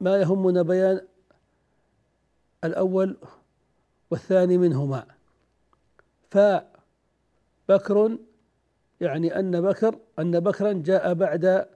ما 0.00 0.16
يهمنا 0.16 0.62
بيان 0.62 1.00
الأول 2.64 3.16
والثاني 4.12 4.58
منهما. 4.58 5.06
فبكر 6.30 8.18
يعني 9.00 9.38
أن 9.38 9.60
بكر 9.60 9.98
أن 10.18 10.40
بكرا 10.40 10.72
جاء 10.72 11.14
بعد 11.14 11.68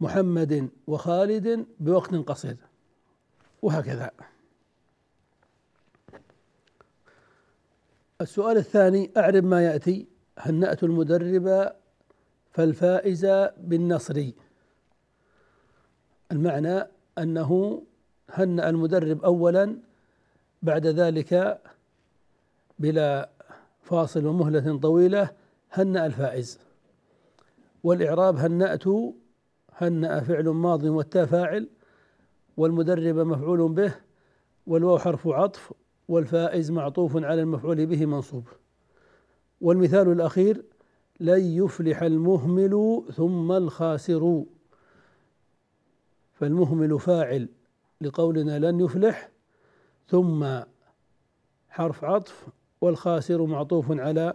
محمد 0.00 0.70
وخالد 0.86 1.66
بوقت 1.80 2.14
قصير. 2.14 2.56
وهكذا. 3.62 4.10
السؤال 8.20 8.56
الثاني 8.56 9.10
أعرب 9.16 9.44
ما 9.44 9.64
يأتي. 9.64 10.06
هنأت 10.38 10.82
المدرب 10.84 11.72
فالفائز 12.50 13.26
بالنصر؟ 13.58 14.30
المعنى 16.32 16.86
أنه 17.18 17.82
هنأ 18.30 18.68
المدرب 18.68 19.24
أولا 19.24 19.91
بعد 20.62 20.86
ذلك 20.86 21.60
بلا 22.78 23.30
فاصل 23.82 24.26
ومهلة 24.26 24.78
طويلة 24.78 25.30
هنأ 25.72 26.06
الفائز. 26.06 26.58
والإعراب 27.84 28.36
هنأت 28.36 28.84
هنأ 29.72 30.20
فعل 30.20 30.48
ماض 30.48 30.84
والتاء 30.84 31.26
فاعل 31.26 31.68
والمدرب 32.56 33.16
مفعول 33.16 33.68
به 33.68 33.94
والواو 34.66 34.98
حرف 34.98 35.28
عطف 35.28 35.72
والفائز 36.08 36.70
معطوف 36.70 37.16
على 37.16 37.42
المفعول 37.42 37.86
به 37.86 38.06
منصوب. 38.06 38.48
والمثال 39.60 40.12
الأخير 40.12 40.64
لن 41.20 41.40
يفلح 41.40 42.02
المهمل 42.02 43.04
ثم 43.16 43.52
الخاسر. 43.52 44.44
فالمهمل 46.34 47.00
فاعل 47.00 47.48
لقولنا 48.00 48.58
لن 48.58 48.80
يفلح 48.80 49.31
ثم 50.08 50.60
حرف 51.70 52.04
عطف 52.04 52.46
والخاسر 52.80 53.46
معطوف 53.46 53.92
على 53.92 54.34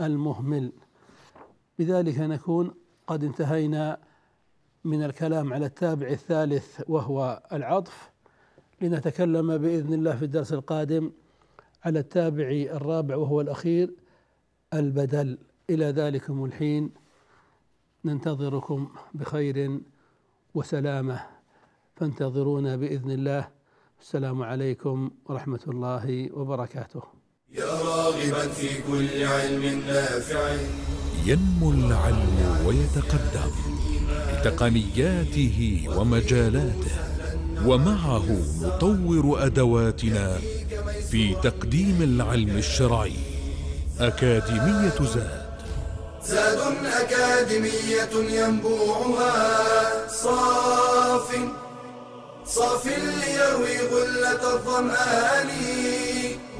المهمل. 0.00 0.72
بذلك 1.78 2.18
نكون 2.18 2.74
قد 3.06 3.24
انتهينا 3.24 3.98
من 4.84 5.04
الكلام 5.04 5.52
على 5.52 5.66
التابع 5.66 6.06
الثالث 6.08 6.82
وهو 6.88 7.42
العطف. 7.52 8.10
لنتكلم 8.80 9.58
بإذن 9.58 9.94
الله 9.94 10.16
في 10.16 10.24
الدرس 10.24 10.52
القادم 10.52 11.12
على 11.84 11.98
التابع 11.98 12.50
الرابع 12.50 13.16
وهو 13.16 13.40
الأخير 13.40 13.90
البدل. 14.74 15.38
إلى 15.70 15.84
ذلكم 15.84 16.44
الحين. 16.44 16.90
ننتظركم 18.04 18.88
بخير 19.14 19.80
وسلامة. 20.54 21.26
فانتظرونا 21.96 22.76
بإذن 22.76 23.10
الله. 23.10 23.59
السلام 24.00 24.42
عليكم 24.42 25.10
ورحمة 25.28 25.60
الله 25.68 26.28
وبركاته. 26.32 27.02
يا 27.52 27.64
راغبا 27.64 28.48
في 28.48 28.68
كل 28.88 29.24
علم 29.24 29.82
نافع. 29.86 30.56
ينمو 31.24 31.70
العلم 31.70 32.64
ويتقدم 32.66 33.52
بتقنياته 34.32 35.88
ومجالاته 35.96 36.96
ومعه 37.66 38.28
نطور 38.62 39.46
أدواتنا 39.46 40.38
في 41.10 41.34
تقديم 41.34 42.02
العلم 42.02 42.56
الشرعي. 42.56 43.16
أكاديمية 44.00 44.98
زاد. 45.14 45.50
زاد 46.24 46.60
أكاديمية 46.86 48.12
ينبوعها 48.40 49.36
صاف. 50.08 51.36
صاف 52.54 52.86
ليروي 52.86 53.78
غلة 53.78 54.54
الظمآن 54.54 55.50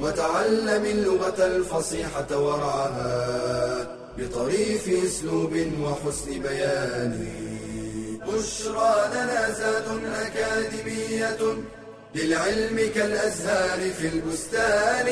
وتعلم 0.03 0.84
اللغة 0.84 1.47
الفصيحة 1.47 2.38
ورعاها 2.38 3.97
بطريف 4.18 4.88
أسلوب 5.07 5.53
وحسن 5.82 6.43
بيان. 6.43 7.28
بشرى 8.26 9.11
لنا 9.14 9.51
زاد 9.51 9.88
أكاديمية 10.14 11.38
للعلم 12.14 12.91
كالأزهار 12.95 13.91
في 13.91 14.07
البستان. 14.09 15.07